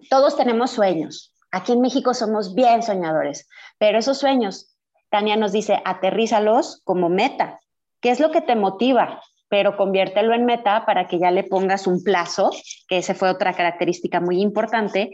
Todos 0.10 0.36
tenemos 0.36 0.72
sueños. 0.72 1.34
Aquí 1.52 1.74
en 1.74 1.82
México 1.82 2.14
somos 2.14 2.56
bien 2.56 2.82
soñadores, 2.82 3.48
pero 3.78 4.00
esos 4.00 4.18
sueños, 4.18 4.76
Tania 5.10 5.36
nos 5.36 5.52
dice, 5.52 5.82
aterrízalos 5.84 6.82
como 6.86 7.10
meta. 7.10 7.60
¿Qué 8.00 8.10
es 8.10 8.20
lo 8.20 8.32
que 8.32 8.42
te 8.42 8.56
motiva? 8.56 9.22
Pero 9.50 9.76
conviértelo 9.76 10.34
en 10.34 10.46
meta 10.46 10.86
para 10.86 11.08
que 11.08 11.20
ya 11.20 11.30
le 11.30 11.44
pongas 11.44 11.88
un 11.88 12.04
plazo, 12.04 12.52
que 12.88 12.98
esa 12.98 13.14
fue 13.14 13.30
otra 13.30 13.54
característica 13.54 14.22
muy 14.22 14.42
importante, 14.42 15.12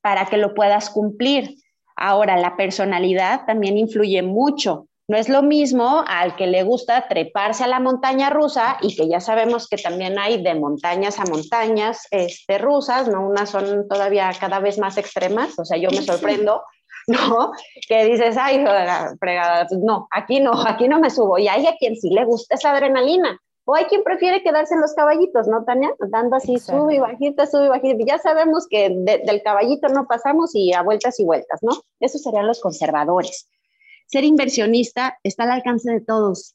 para 0.00 0.26
que 0.26 0.36
lo 0.36 0.54
puedas 0.54 0.88
cumplir. 0.90 1.56
Ahora, 1.96 2.36
la 2.36 2.56
personalidad 2.56 3.44
también 3.44 3.76
influye 3.76 4.22
mucho. 4.22 4.86
No 5.08 5.16
es 5.16 5.28
lo 5.28 5.42
mismo 5.42 6.04
al 6.06 6.36
que 6.36 6.46
le 6.46 6.62
gusta 6.62 7.08
treparse 7.08 7.64
a 7.64 7.66
la 7.66 7.80
montaña 7.80 8.30
rusa 8.30 8.78
y 8.80 8.94
que 8.94 9.08
ya 9.08 9.20
sabemos 9.20 9.68
que 9.68 9.76
también 9.76 10.18
hay 10.18 10.42
de 10.42 10.54
montañas 10.54 11.18
a 11.18 11.24
montañas 11.24 12.06
este, 12.10 12.58
rusas, 12.58 13.08
¿no? 13.08 13.26
Unas 13.26 13.50
son 13.50 13.88
todavía 13.88 14.30
cada 14.38 14.60
vez 14.60 14.78
más 14.78 14.96
extremas, 14.98 15.58
o 15.58 15.64
sea, 15.64 15.76
yo 15.76 15.90
me 15.90 16.02
sorprendo, 16.02 16.62
¿no? 17.08 17.52
Que 17.88 18.04
dices, 18.04 18.36
ay, 18.38 18.64
fregada, 19.18 19.66
pues 19.68 19.80
no, 19.80 20.06
aquí 20.12 20.38
no, 20.38 20.52
aquí 20.64 20.86
no 20.88 21.00
me 21.00 21.10
subo. 21.10 21.36
Y 21.36 21.48
hay 21.48 21.66
a 21.66 21.76
quien 21.76 21.96
sí 21.96 22.10
le 22.10 22.24
gusta 22.24 22.54
esa 22.54 22.70
adrenalina. 22.70 23.38
O 23.64 23.76
hay 23.76 23.84
quien 23.84 24.02
prefiere 24.02 24.42
quedarse 24.42 24.74
en 24.74 24.80
los 24.80 24.92
caballitos, 24.94 25.46
¿no, 25.46 25.64
Tania? 25.64 25.92
Dando 26.10 26.34
así, 26.34 26.58
sube 26.58 26.96
y 26.96 26.98
bajita, 26.98 27.46
sube 27.46 27.66
y 27.66 27.68
bajita. 27.68 28.04
Ya 28.04 28.18
sabemos 28.18 28.66
que 28.68 28.90
del 28.90 29.42
caballito 29.42 29.88
no 29.88 30.06
pasamos 30.06 30.52
y 30.54 30.72
a 30.72 30.82
vueltas 30.82 31.20
y 31.20 31.24
vueltas, 31.24 31.60
¿no? 31.62 31.72
Esos 32.00 32.22
serían 32.22 32.48
los 32.48 32.60
conservadores 32.60 33.48
ser 34.12 34.24
inversionista 34.24 35.18
está 35.22 35.44
al 35.44 35.52
alcance 35.52 35.90
de 35.90 36.00
todos. 36.00 36.54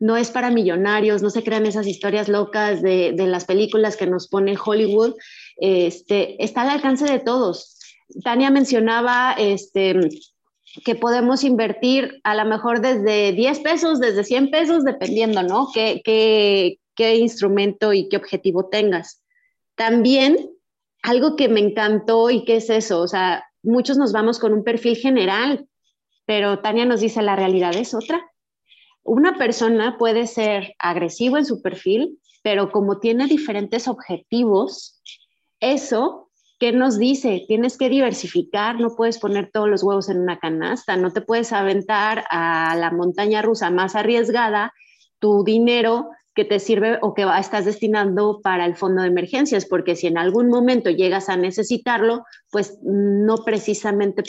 No 0.00 0.16
es 0.16 0.30
para 0.30 0.50
millonarios, 0.50 1.22
no 1.22 1.30
se 1.30 1.44
crean 1.44 1.64
esas 1.64 1.86
historias 1.86 2.28
locas 2.28 2.82
de, 2.82 3.14
las 3.16 3.44
películas 3.44 3.96
que 3.96 4.08
nos 4.08 4.28
pone 4.28 4.58
Hollywood. 4.62 5.14
Este, 5.56 6.42
está 6.44 6.62
al 6.62 6.70
alcance 6.70 7.04
de 7.04 7.20
todos. 7.20 7.78
Tania 8.24 8.50
mencionaba 8.50 9.34
este, 9.38 9.94
que 10.84 10.96
podemos 10.96 11.44
invertir 11.44 12.20
a 12.24 12.34
lo 12.34 12.44
mejor 12.44 12.80
desde 12.80 13.32
10 13.32 13.60
pesos, 13.60 14.00
desde 14.00 14.24
100 14.24 14.50
pesos, 14.50 14.84
dependiendo, 14.84 15.44
¿no? 15.44 15.68
Qué, 15.72 16.02
qué, 16.04 16.78
qué 16.96 17.16
instrumento 17.16 17.92
y 17.92 18.08
qué 18.08 18.16
objetivo 18.16 18.66
tengas. 18.66 19.22
También 19.76 20.50
algo 21.02 21.36
que 21.36 21.48
me 21.48 21.60
encantó 21.60 22.30
y 22.30 22.44
que 22.44 22.56
es 22.56 22.68
eso, 22.68 23.00
o 23.00 23.06
sea, 23.06 23.44
muchos 23.62 23.96
nos 23.96 24.12
vamos 24.12 24.40
con 24.40 24.52
un 24.52 24.64
perfil 24.64 24.96
general, 24.96 25.68
pero 26.26 26.58
Tania 26.58 26.84
nos 26.84 27.00
dice 27.00 27.22
la 27.22 27.36
realidad 27.36 27.74
es 27.74 27.94
otra. 27.94 28.30
Una 29.02 29.38
persona 29.38 29.96
puede 29.98 30.26
ser 30.26 30.74
agresivo 30.78 31.38
en 31.38 31.46
su 31.46 31.62
perfil, 31.62 32.18
pero 32.42 32.70
como 32.70 32.98
tiene 32.98 33.26
diferentes 33.26 33.88
objetivos, 33.88 35.00
eso, 35.60 36.30
¿qué 36.58 36.72
nos 36.72 36.98
dice? 36.98 37.44
Tienes 37.46 37.78
que 37.78 37.88
diversificar, 37.88 38.80
no 38.80 38.96
puedes 38.96 39.18
poner 39.18 39.50
todos 39.52 39.68
los 39.68 39.82
huevos 39.82 40.08
en 40.08 40.20
una 40.20 40.38
canasta, 40.38 40.96
no 40.96 41.12
te 41.12 41.20
puedes 41.20 41.52
aventar 41.52 42.24
a 42.30 42.74
la 42.76 42.90
montaña 42.90 43.42
rusa 43.42 43.70
más 43.70 43.94
arriesgada 43.94 44.72
tu 45.20 45.44
dinero 45.44 46.10
que 46.34 46.44
te 46.44 46.60
sirve 46.60 46.98
o 47.00 47.14
que 47.14 47.26
estás 47.40 47.64
destinando 47.64 48.40
para 48.42 48.66
el 48.66 48.76
fondo 48.76 49.02
de 49.02 49.08
emergencias, 49.08 49.64
porque 49.64 49.96
si 49.96 50.06
en 50.06 50.18
algún 50.18 50.48
momento 50.48 50.90
llegas 50.90 51.30
a 51.30 51.36
necesitarlo, 51.36 52.24
pues 52.50 52.78
no 52.82 53.36
precisamente 53.38 54.22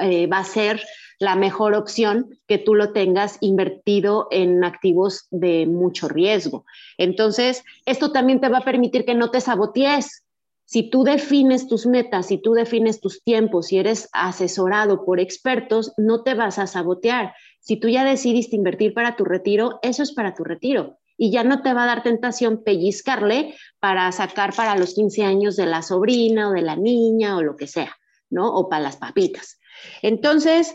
eh, 0.00 0.26
va 0.26 0.38
a 0.38 0.44
ser 0.44 0.80
la 1.20 1.36
mejor 1.36 1.74
opción 1.74 2.40
que 2.48 2.58
tú 2.58 2.74
lo 2.74 2.92
tengas 2.92 3.36
invertido 3.40 4.26
en 4.30 4.64
activos 4.64 5.28
de 5.30 5.66
mucho 5.66 6.08
riesgo. 6.08 6.64
Entonces, 6.96 7.62
esto 7.84 8.10
también 8.10 8.40
te 8.40 8.48
va 8.48 8.58
a 8.58 8.64
permitir 8.64 9.04
que 9.04 9.14
no 9.14 9.30
te 9.30 9.40
sabotees. 9.40 10.24
Si 10.64 10.88
tú 10.88 11.04
defines 11.04 11.68
tus 11.68 11.86
metas, 11.86 12.26
si 12.26 12.38
tú 12.38 12.54
defines 12.54 13.00
tus 13.00 13.22
tiempos, 13.22 13.66
si 13.66 13.78
eres 13.78 14.08
asesorado 14.12 15.04
por 15.04 15.20
expertos, 15.20 15.92
no 15.98 16.22
te 16.22 16.34
vas 16.34 16.58
a 16.58 16.66
sabotear. 16.66 17.34
Si 17.60 17.76
tú 17.76 17.88
ya 17.88 18.02
decidiste 18.02 18.56
invertir 18.56 18.94
para 18.94 19.14
tu 19.14 19.24
retiro, 19.24 19.78
eso 19.82 20.02
es 20.02 20.12
para 20.12 20.34
tu 20.34 20.42
retiro 20.42 20.98
y 21.18 21.30
ya 21.30 21.44
no 21.44 21.60
te 21.60 21.74
va 21.74 21.82
a 21.82 21.86
dar 21.86 22.02
tentación 22.02 22.64
pellizcarle 22.64 23.54
para 23.78 24.10
sacar 24.10 24.56
para 24.56 24.74
los 24.74 24.94
15 24.94 25.22
años 25.22 25.54
de 25.54 25.66
la 25.66 25.82
sobrina 25.82 26.48
o 26.48 26.52
de 26.52 26.62
la 26.62 26.76
niña 26.76 27.36
o 27.36 27.42
lo 27.42 27.56
que 27.56 27.66
sea, 27.66 27.94
¿no? 28.30 28.54
O 28.54 28.70
para 28.70 28.84
las 28.84 28.96
papitas. 28.96 29.60
Entonces, 30.00 30.74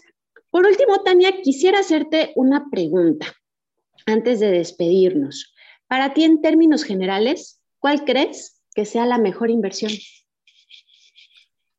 por 0.55 0.65
último, 0.65 1.03
Tania, 1.03 1.41
quisiera 1.41 1.79
hacerte 1.79 2.31
una 2.37 2.69
pregunta 2.71 3.25
antes 4.05 4.39
de 4.39 4.51
despedirnos. 4.51 5.53
Para 5.85 6.13
ti, 6.13 6.23
en 6.23 6.41
términos 6.41 6.85
generales, 6.85 7.61
¿cuál 7.77 8.05
crees 8.05 8.63
que 8.73 8.85
sea 8.85 9.05
la 9.05 9.17
mejor 9.17 9.49
inversión? 9.49 9.91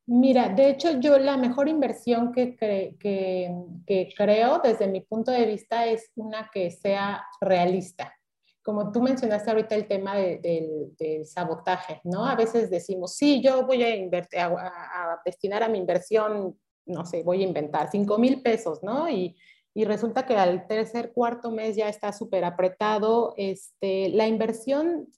Mira, 0.04 0.50
de 0.50 0.68
hecho, 0.68 1.00
yo 1.00 1.18
la 1.18 1.38
mejor 1.38 1.70
inversión 1.70 2.32
que, 2.32 2.54
que, 2.54 4.14
creo 4.14 4.60
desde 4.62 4.88
mi 4.88 5.00
punto 5.00 5.30
de 5.30 5.46
vista 5.46 5.86
es 5.86 6.10
una 6.14 6.50
que 6.52 6.70
sea 6.70 7.24
realista. 7.40 8.14
Como 8.62 8.92
tú 8.92 9.00
mencionaste 9.00 9.52
ahorita 9.52 9.74
el 9.74 9.88
tema 9.88 10.16
del 10.16 11.24
sabotaje, 11.24 12.02
¿no? 12.04 12.26
A 12.26 12.34
veces 12.34 12.68
decimos, 12.68 13.16
sí, 13.16 13.40
yo 13.40 13.64
voy 13.64 13.82
a, 13.82 13.96
invertir, 13.96 14.40
a 14.40 15.18
destinar 15.24 15.62
a 15.62 15.68
mi 15.70 15.78
inversión 15.78 16.58
no 16.86 17.04
sé, 17.04 17.22
voy 17.22 17.42
a 17.42 17.46
inventar, 17.46 17.90
5 17.90 18.18
mil 18.18 18.42
pesos, 18.42 18.82
¿no? 18.82 19.08
Y, 19.08 19.36
resulta 19.84 20.24
que 20.24 20.34
al 20.34 20.66
tercer, 20.66 21.12
cuarto 21.12 21.50
mes 21.50 21.76
ya 21.76 21.90
está 21.90 22.10
súper 22.10 22.46
apretado. 22.46 23.34
Este, 23.36 24.08
la 24.08 24.26
inversión, 24.26 25.08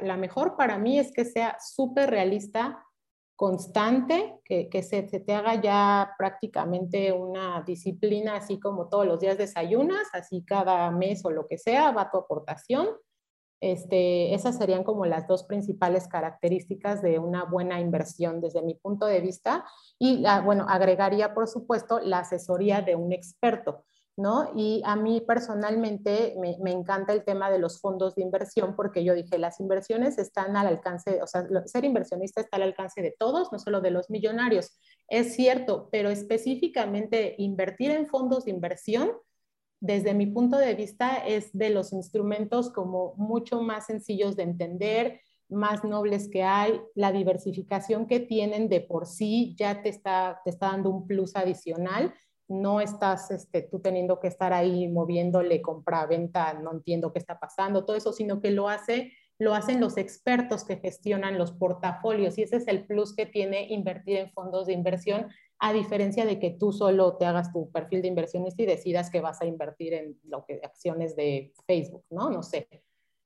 la 0.00 0.16
mejor 0.16 0.56
para 0.56 0.78
mí 0.78 0.98
es 0.98 1.12
que 1.12 1.26
sea 1.26 1.58
súper 1.60 2.08
realista, 2.08 2.82
constante, 3.36 4.40
que, 4.46 4.82
se, 4.82 5.06
se, 5.08 5.20
te 5.20 5.34
haga 5.34 5.60
ya 5.60 6.14
prácticamente 6.16 7.12
una 7.12 7.62
disciplina, 7.66 8.36
así 8.36 8.58
como 8.58 8.88
todos 8.88 9.06
los 9.06 9.20
días 9.20 9.36
desayunas, 9.36 10.08
así 10.14 10.42
cada 10.42 10.90
mes 10.90 11.22
o 11.26 11.30
lo 11.30 11.46
que 11.46 11.58
sea, 11.58 11.92
va 11.92 12.10
tu 12.10 12.16
aportación 12.16 12.88
este, 13.60 14.34
esas 14.34 14.56
serían 14.56 14.84
como 14.84 15.04
las 15.06 15.26
dos 15.26 15.44
principales 15.44 16.06
características 16.06 17.02
de 17.02 17.18
una 17.18 17.44
buena 17.44 17.80
inversión 17.80 18.40
desde 18.40 18.62
mi 18.62 18.74
punto 18.74 19.06
de 19.06 19.20
vista. 19.20 19.64
Y 19.98 20.24
bueno, 20.44 20.66
agregaría, 20.68 21.34
por 21.34 21.48
supuesto, 21.48 22.00
la 22.00 22.20
asesoría 22.20 22.82
de 22.82 22.96
un 22.96 23.12
experto. 23.12 23.84
¿No? 24.20 24.50
Y 24.56 24.82
a 24.84 24.96
mí 24.96 25.20
personalmente 25.20 26.34
me, 26.40 26.58
me, 26.60 26.72
encanta 26.72 27.12
el 27.12 27.22
tema 27.22 27.52
de 27.52 27.60
los 27.60 27.80
fondos 27.80 28.16
de 28.16 28.22
inversión 28.22 28.74
porque 28.74 29.04
yo 29.04 29.14
dije, 29.14 29.38
las 29.38 29.60
inversiones 29.60 30.18
están 30.18 30.56
al 30.56 30.66
alcance, 30.66 31.22
o 31.22 31.26
sea, 31.28 31.46
ser 31.66 31.84
inversionista 31.84 32.40
está 32.40 32.56
al 32.56 32.64
alcance 32.64 33.00
de 33.00 33.14
todos, 33.16 33.52
no 33.52 33.60
solo 33.60 33.80
de 33.80 33.92
los 33.92 34.10
millonarios. 34.10 34.76
Es 35.06 35.36
cierto, 35.36 35.88
pero 35.92 36.10
específicamente 36.10 37.36
invertir 37.38 37.92
en 37.92 38.08
fondos 38.08 38.46
de 38.46 38.50
inversión 38.50 39.12
desde 39.80 40.14
mi 40.14 40.26
punto 40.26 40.58
de 40.58 40.74
vista, 40.74 41.16
es 41.16 41.50
de 41.52 41.70
los 41.70 41.92
instrumentos 41.92 42.72
como 42.72 43.14
mucho 43.16 43.62
más 43.62 43.86
sencillos 43.86 44.36
de 44.36 44.42
entender, 44.42 45.20
más 45.48 45.84
nobles 45.84 46.28
que 46.28 46.42
hay, 46.42 46.80
la 46.94 47.12
diversificación 47.12 48.06
que 48.06 48.20
tienen 48.20 48.68
de 48.68 48.80
por 48.80 49.06
sí 49.06 49.54
ya 49.58 49.82
te 49.82 49.88
está, 49.88 50.40
te 50.44 50.50
está 50.50 50.68
dando 50.68 50.90
un 50.90 51.06
plus 51.06 51.36
adicional. 51.36 52.12
No 52.48 52.80
estás 52.80 53.30
este, 53.30 53.62
tú 53.62 53.80
teniendo 53.80 54.20
que 54.20 54.28
estar 54.28 54.52
ahí 54.52 54.88
moviéndole 54.88 55.62
compra, 55.62 56.06
venta, 56.06 56.54
no 56.54 56.72
entiendo 56.72 57.12
qué 57.12 57.18
está 57.18 57.38
pasando, 57.38 57.84
todo 57.84 57.96
eso, 57.96 58.12
sino 58.12 58.40
que 58.40 58.50
lo 58.50 58.68
hace 58.68 59.12
lo 59.38 59.54
hacen 59.54 59.80
los 59.80 59.96
expertos 59.96 60.64
que 60.64 60.78
gestionan 60.78 61.38
los 61.38 61.52
portafolios 61.52 62.38
y 62.38 62.42
ese 62.42 62.56
es 62.56 62.68
el 62.68 62.86
plus 62.86 63.14
que 63.14 63.26
tiene 63.26 63.68
invertir 63.68 64.18
en 64.18 64.32
fondos 64.32 64.66
de 64.66 64.72
inversión 64.72 65.28
a 65.60 65.72
diferencia 65.72 66.24
de 66.24 66.38
que 66.38 66.50
tú 66.50 66.72
solo 66.72 67.16
te 67.16 67.24
hagas 67.24 67.52
tu 67.52 67.70
perfil 67.70 68.02
de 68.02 68.08
inversionista 68.08 68.62
y 68.62 68.66
decidas 68.66 69.10
que 69.10 69.20
vas 69.20 69.40
a 69.40 69.46
invertir 69.46 69.94
en 69.94 70.18
lo 70.24 70.44
que 70.44 70.60
acciones 70.62 71.16
de 71.16 71.52
Facebook, 71.66 72.04
¿no? 72.10 72.30
No 72.30 72.42
sé. 72.42 72.68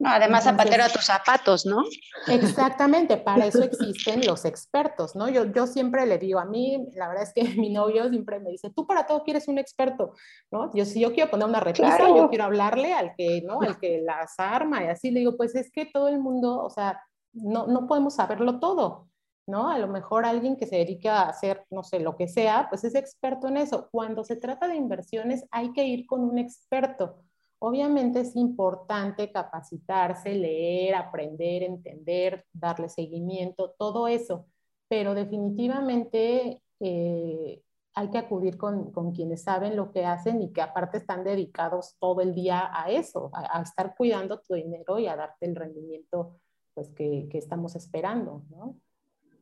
No, 0.03 0.11
además 0.11 0.43
zapatero 0.43 0.83
a 0.83 0.89
tus 0.89 1.05
zapatos, 1.05 1.65
¿no? 1.65 1.85
Exactamente, 2.27 3.19
para 3.19 3.47
eso 3.47 3.63
existen 3.63 4.27
los 4.27 4.45
expertos, 4.45 5.15
¿no? 5.15 5.29
Yo, 5.29 5.45
yo 5.45 5.69
siempre 5.69 6.05
le 6.07 6.19
digo, 6.19 6.41
a 6.41 6.45
mí, 6.45 6.89
la 6.95 7.07
verdad 7.07 7.23
es 7.23 7.33
que 7.33 7.43
mi 7.61 7.71
novio 7.71 8.09
siempre 8.11 8.41
me 8.41 8.51
dice, 8.51 8.71
tú 8.71 8.85
para 8.85 9.07
todo 9.07 9.23
quieres 9.23 9.47
un 9.47 9.59
experto, 9.59 10.15
¿no? 10.51 10.75
Yo 10.75 10.85
si 10.85 10.99
yo 10.99 11.13
quiero 11.13 11.31
poner 11.31 11.47
una 11.47 11.61
repisa, 11.61 11.99
yo 11.99 12.29
quiero 12.29 12.45
hablarle 12.45 12.93
al 12.93 13.15
que, 13.17 13.43
¿no? 13.43 13.61
Al 13.63 13.79
que 13.79 14.03
las 14.03 14.35
arma 14.39 14.83
y 14.83 14.89
así, 14.89 15.13
le 15.13 15.21
digo, 15.21 15.37
pues 15.37 15.55
es 15.55 15.71
que 15.71 15.87
todo 15.87 16.09
el 16.09 16.19
mundo, 16.19 16.61
o 16.61 16.71
sea, 16.71 17.01
no, 17.33 17.69
no 17.69 17.87
podemos 17.87 18.17
saberlo 18.17 18.59
todo, 18.59 19.09
¿no? 19.47 19.71
A 19.71 19.79
lo 19.79 19.87
mejor 19.87 20.25
alguien 20.25 20.57
que 20.57 20.67
se 20.67 20.79
dedica 20.79 21.21
a 21.21 21.29
hacer, 21.29 21.65
no 21.71 21.85
sé, 21.85 22.01
lo 22.01 22.17
que 22.17 22.27
sea, 22.27 22.67
pues 22.69 22.83
es 22.83 22.97
experto 22.97 23.47
en 23.47 23.57
eso. 23.57 23.89
Cuando 23.93 24.25
se 24.25 24.35
trata 24.35 24.67
de 24.67 24.75
inversiones, 24.75 25.45
hay 25.53 25.73
que 25.73 25.85
ir 25.85 26.07
con 26.07 26.23
un 26.23 26.39
experto 26.39 27.23
Obviamente 27.65 28.19
es 28.19 28.35
importante 28.35 29.31
capacitarse, 29.31 30.35
leer, 30.35 30.97
aprender, 30.97 31.63
entender, 31.63 32.45
darle 32.53 32.89
seguimiento, 32.89 33.77
todo 33.79 34.09
eso, 34.09 34.47
pero 34.89 35.15
definitivamente 35.15 36.61
eh, 36.81 37.63
hay 37.95 38.11
que 38.11 38.19
acudir 38.19 38.59
con, 38.59 39.13
quienes 39.13 39.45
saben 39.45 39.77
lo 39.77 39.93
que 39.93 40.05
hacen 40.05 40.43
y 40.43 40.53
que 40.53 40.61
aparte 40.61 40.99
están 40.99 41.23
dedicados 41.23 41.95
todo 42.01 42.21
el 42.21 42.35
día 42.35 42.69
a 42.75 42.91
eso, 42.91 43.31
a, 43.33 43.63
estar 43.63 43.95
cuidando 43.95 44.41
tu 44.41 44.55
dinero 44.55 44.99
y 44.99 45.07
a 45.07 45.15
darte 45.15 45.47
el 45.47 45.55
rendimiento 45.55 46.41
pues, 46.75 46.89
que, 46.89 47.29
que 47.31 47.39
estamos 47.39 47.77
esperando, 47.77 48.43
¿no? 48.51 48.75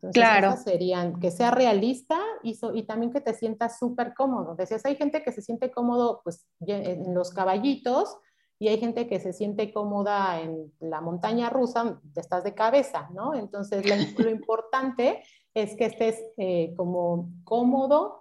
Entonces, 0.02 0.22
claro. 0.22 0.56
serían 0.56 1.20
que 1.20 1.30
sea 1.30 1.50
realista 1.50 2.18
y, 2.42 2.58
y 2.74 2.82
también 2.84 3.12
que 3.12 3.20
te 3.20 3.34
sientas 3.34 3.78
súper 3.78 4.14
cómodo. 4.14 4.54
Decías, 4.54 4.84
hay 4.86 4.96
gente 4.96 5.22
que 5.22 5.30
se 5.30 5.42
siente 5.42 5.70
cómodo 5.70 6.22
pues, 6.24 6.46
en 6.60 7.14
los 7.14 7.32
caballitos 7.32 8.16
y 8.58 8.68
hay 8.68 8.78
gente 8.78 9.06
que 9.08 9.20
se 9.20 9.32
siente 9.32 9.72
cómoda 9.72 10.40
en 10.40 10.72
la 10.80 11.00
montaña 11.00 11.50
rusa, 11.50 12.00
estás 12.14 12.44
de 12.44 12.54
cabeza, 12.54 13.08
¿no? 13.12 13.34
Entonces, 13.34 13.84
lo, 13.86 13.94
importante 14.30 15.22
es 15.54 15.74
que 15.76 15.86
estés 15.86 16.22
eh, 16.36 16.74
como 16.76 17.30
cómodo, 17.44 18.20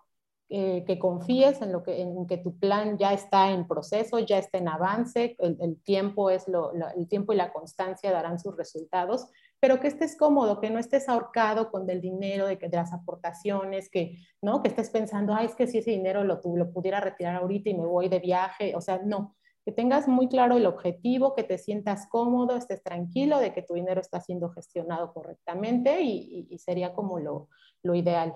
eh, 0.52 0.84
que 0.88 0.98
confíes 0.98 1.62
en, 1.62 1.72
lo 1.72 1.84
que, 1.84 2.02
en 2.02 2.26
que 2.26 2.38
tu 2.38 2.58
plan 2.58 2.98
ya 2.98 3.14
está 3.14 3.52
en 3.52 3.68
proceso, 3.68 4.18
ya 4.18 4.40
está 4.40 4.58
en 4.58 4.70
avance, 4.70 5.36
el, 5.38 5.80
tiempo, 5.84 6.30
es 6.30 6.48
lo, 6.48 6.72
el 6.74 7.08
tiempo 7.08 7.34
y 7.34 7.36
la 7.36 7.54
constancia 7.54 8.12
darán 8.12 8.40
sus 8.40 8.58
resultados 8.58 9.28
pero 9.60 9.80
que 9.80 9.88
estés 9.88 10.16
cómodo, 10.16 10.60
que 10.60 10.70
no 10.70 10.80
estés 10.80 11.10
ahorcado 11.10 11.70
con 11.70 11.90
el 11.90 12.02
dinero 12.02 12.48
de, 12.48 12.56
de 12.56 12.78
las 12.78 12.94
aportaciones, 12.94 13.90
que, 13.90 14.18
¿no? 14.42 14.62
que 14.62 14.70
estés 14.70 14.90
pensando, 14.90 15.34
ay, 15.34 15.48
es 15.48 15.56
que 15.56 15.68
si 15.68 15.80
ese 15.80 15.92
dinero 15.92 16.24
lo, 16.24 16.42
lo 16.56 16.72
pudiera 16.72 17.00
retirar 17.00 17.36
ahorita 17.36 17.70
y 17.70 17.74
me 17.74 17.86
voy 17.86 18.10
de 18.10 18.20
viaje, 18.20 18.76
o 18.76 18.82
sea, 18.82 19.02
no, 19.04 19.36
que 19.66 19.72
tengas 19.72 20.08
muy 20.08 20.28
claro 20.28 20.58
el 20.58 20.66
objetivo, 20.66 21.36
que 21.36 21.44
te 21.44 21.58
sientas 21.58 22.08
cómodo, 22.08 22.56
estés 22.56 22.82
tranquilo 22.82 23.40
de 23.40 23.54
que 23.54 23.62
tu 23.62 23.74
dinero 23.74 24.02
está 24.02 24.22
siendo 24.22 24.50
gestionado 24.50 25.14
correctamente 25.14 26.02
y, 26.02 26.58
sería 26.58 26.94
como 26.94 27.20
lo, 27.20 27.50
lo, 27.84 27.96
ideal. 27.96 28.34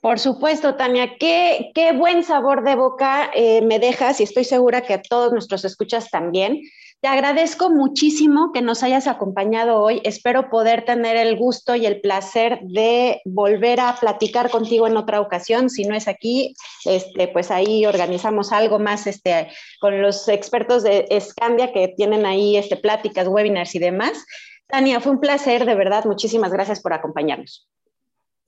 Por 0.00 0.18
supuesto, 0.20 0.76
Tania, 0.76 1.16
qué, 1.18 1.72
qué 1.74 1.92
buen 1.92 2.22
sabor 2.22 2.62
de 2.62 2.76
boca 2.76 3.30
eh, 3.34 3.62
me 3.62 3.78
dejas 3.78 4.20
y 4.20 4.22
estoy 4.22 4.44
segura 4.44 4.82
que 4.82 4.94
a 4.94 5.02
todos 5.02 5.32
nuestros 5.32 5.64
escuchas 5.64 6.10
también. 6.10 6.60
Te 7.00 7.06
agradezco 7.06 7.70
muchísimo 7.70 8.50
que 8.52 8.60
nos 8.60 8.82
hayas 8.82 9.06
acompañado 9.06 9.80
hoy. 9.80 10.00
Espero 10.02 10.50
poder 10.50 10.84
tener 10.84 11.16
el 11.16 11.36
gusto 11.36 11.76
y 11.76 11.86
el 11.86 12.00
placer 12.00 12.58
de 12.62 13.22
volver 13.24 13.78
a 13.78 13.94
platicar 13.94 14.50
contigo 14.50 14.88
en 14.88 14.96
otra 14.96 15.20
ocasión. 15.20 15.70
Si 15.70 15.84
no 15.84 15.94
es 15.94 16.08
aquí, 16.08 16.56
este, 16.84 17.28
pues 17.28 17.52
ahí 17.52 17.86
organizamos 17.86 18.50
algo 18.50 18.80
más 18.80 19.06
este, 19.06 19.48
con 19.80 20.02
los 20.02 20.28
expertos 20.28 20.82
de 20.82 21.06
Scandia 21.20 21.72
que 21.72 21.94
tienen 21.96 22.26
ahí 22.26 22.56
este, 22.56 22.76
pláticas, 22.76 23.28
webinars 23.28 23.76
y 23.76 23.78
demás. 23.78 24.26
Tania, 24.66 25.00
fue 25.00 25.12
un 25.12 25.20
placer, 25.20 25.66
de 25.66 25.76
verdad. 25.76 26.04
Muchísimas 26.04 26.50
gracias 26.50 26.80
por 26.80 26.94
acompañarnos. 26.94 27.70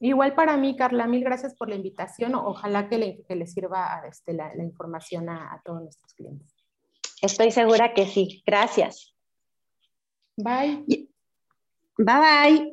Igual 0.00 0.34
para 0.34 0.56
mí, 0.56 0.74
Carla, 0.74 1.06
mil 1.06 1.22
gracias 1.22 1.54
por 1.54 1.68
la 1.68 1.76
invitación. 1.76 2.34
Ojalá 2.34 2.88
que 2.88 2.98
le, 3.28 3.46
sirva 3.46 4.02
este, 4.08 4.32
la, 4.32 4.52
información 4.56 5.28
a 5.28 5.62
todos 5.64 5.82
nuestros 5.82 6.14
clientes. 6.14 6.59
Estoy 7.22 7.50
segura 7.50 7.94
que 7.94 8.06
sí. 8.06 8.42
Gracias. 8.46 9.14
Bye. 10.36 10.84
Bye 11.98 12.20
bye. 12.20 12.72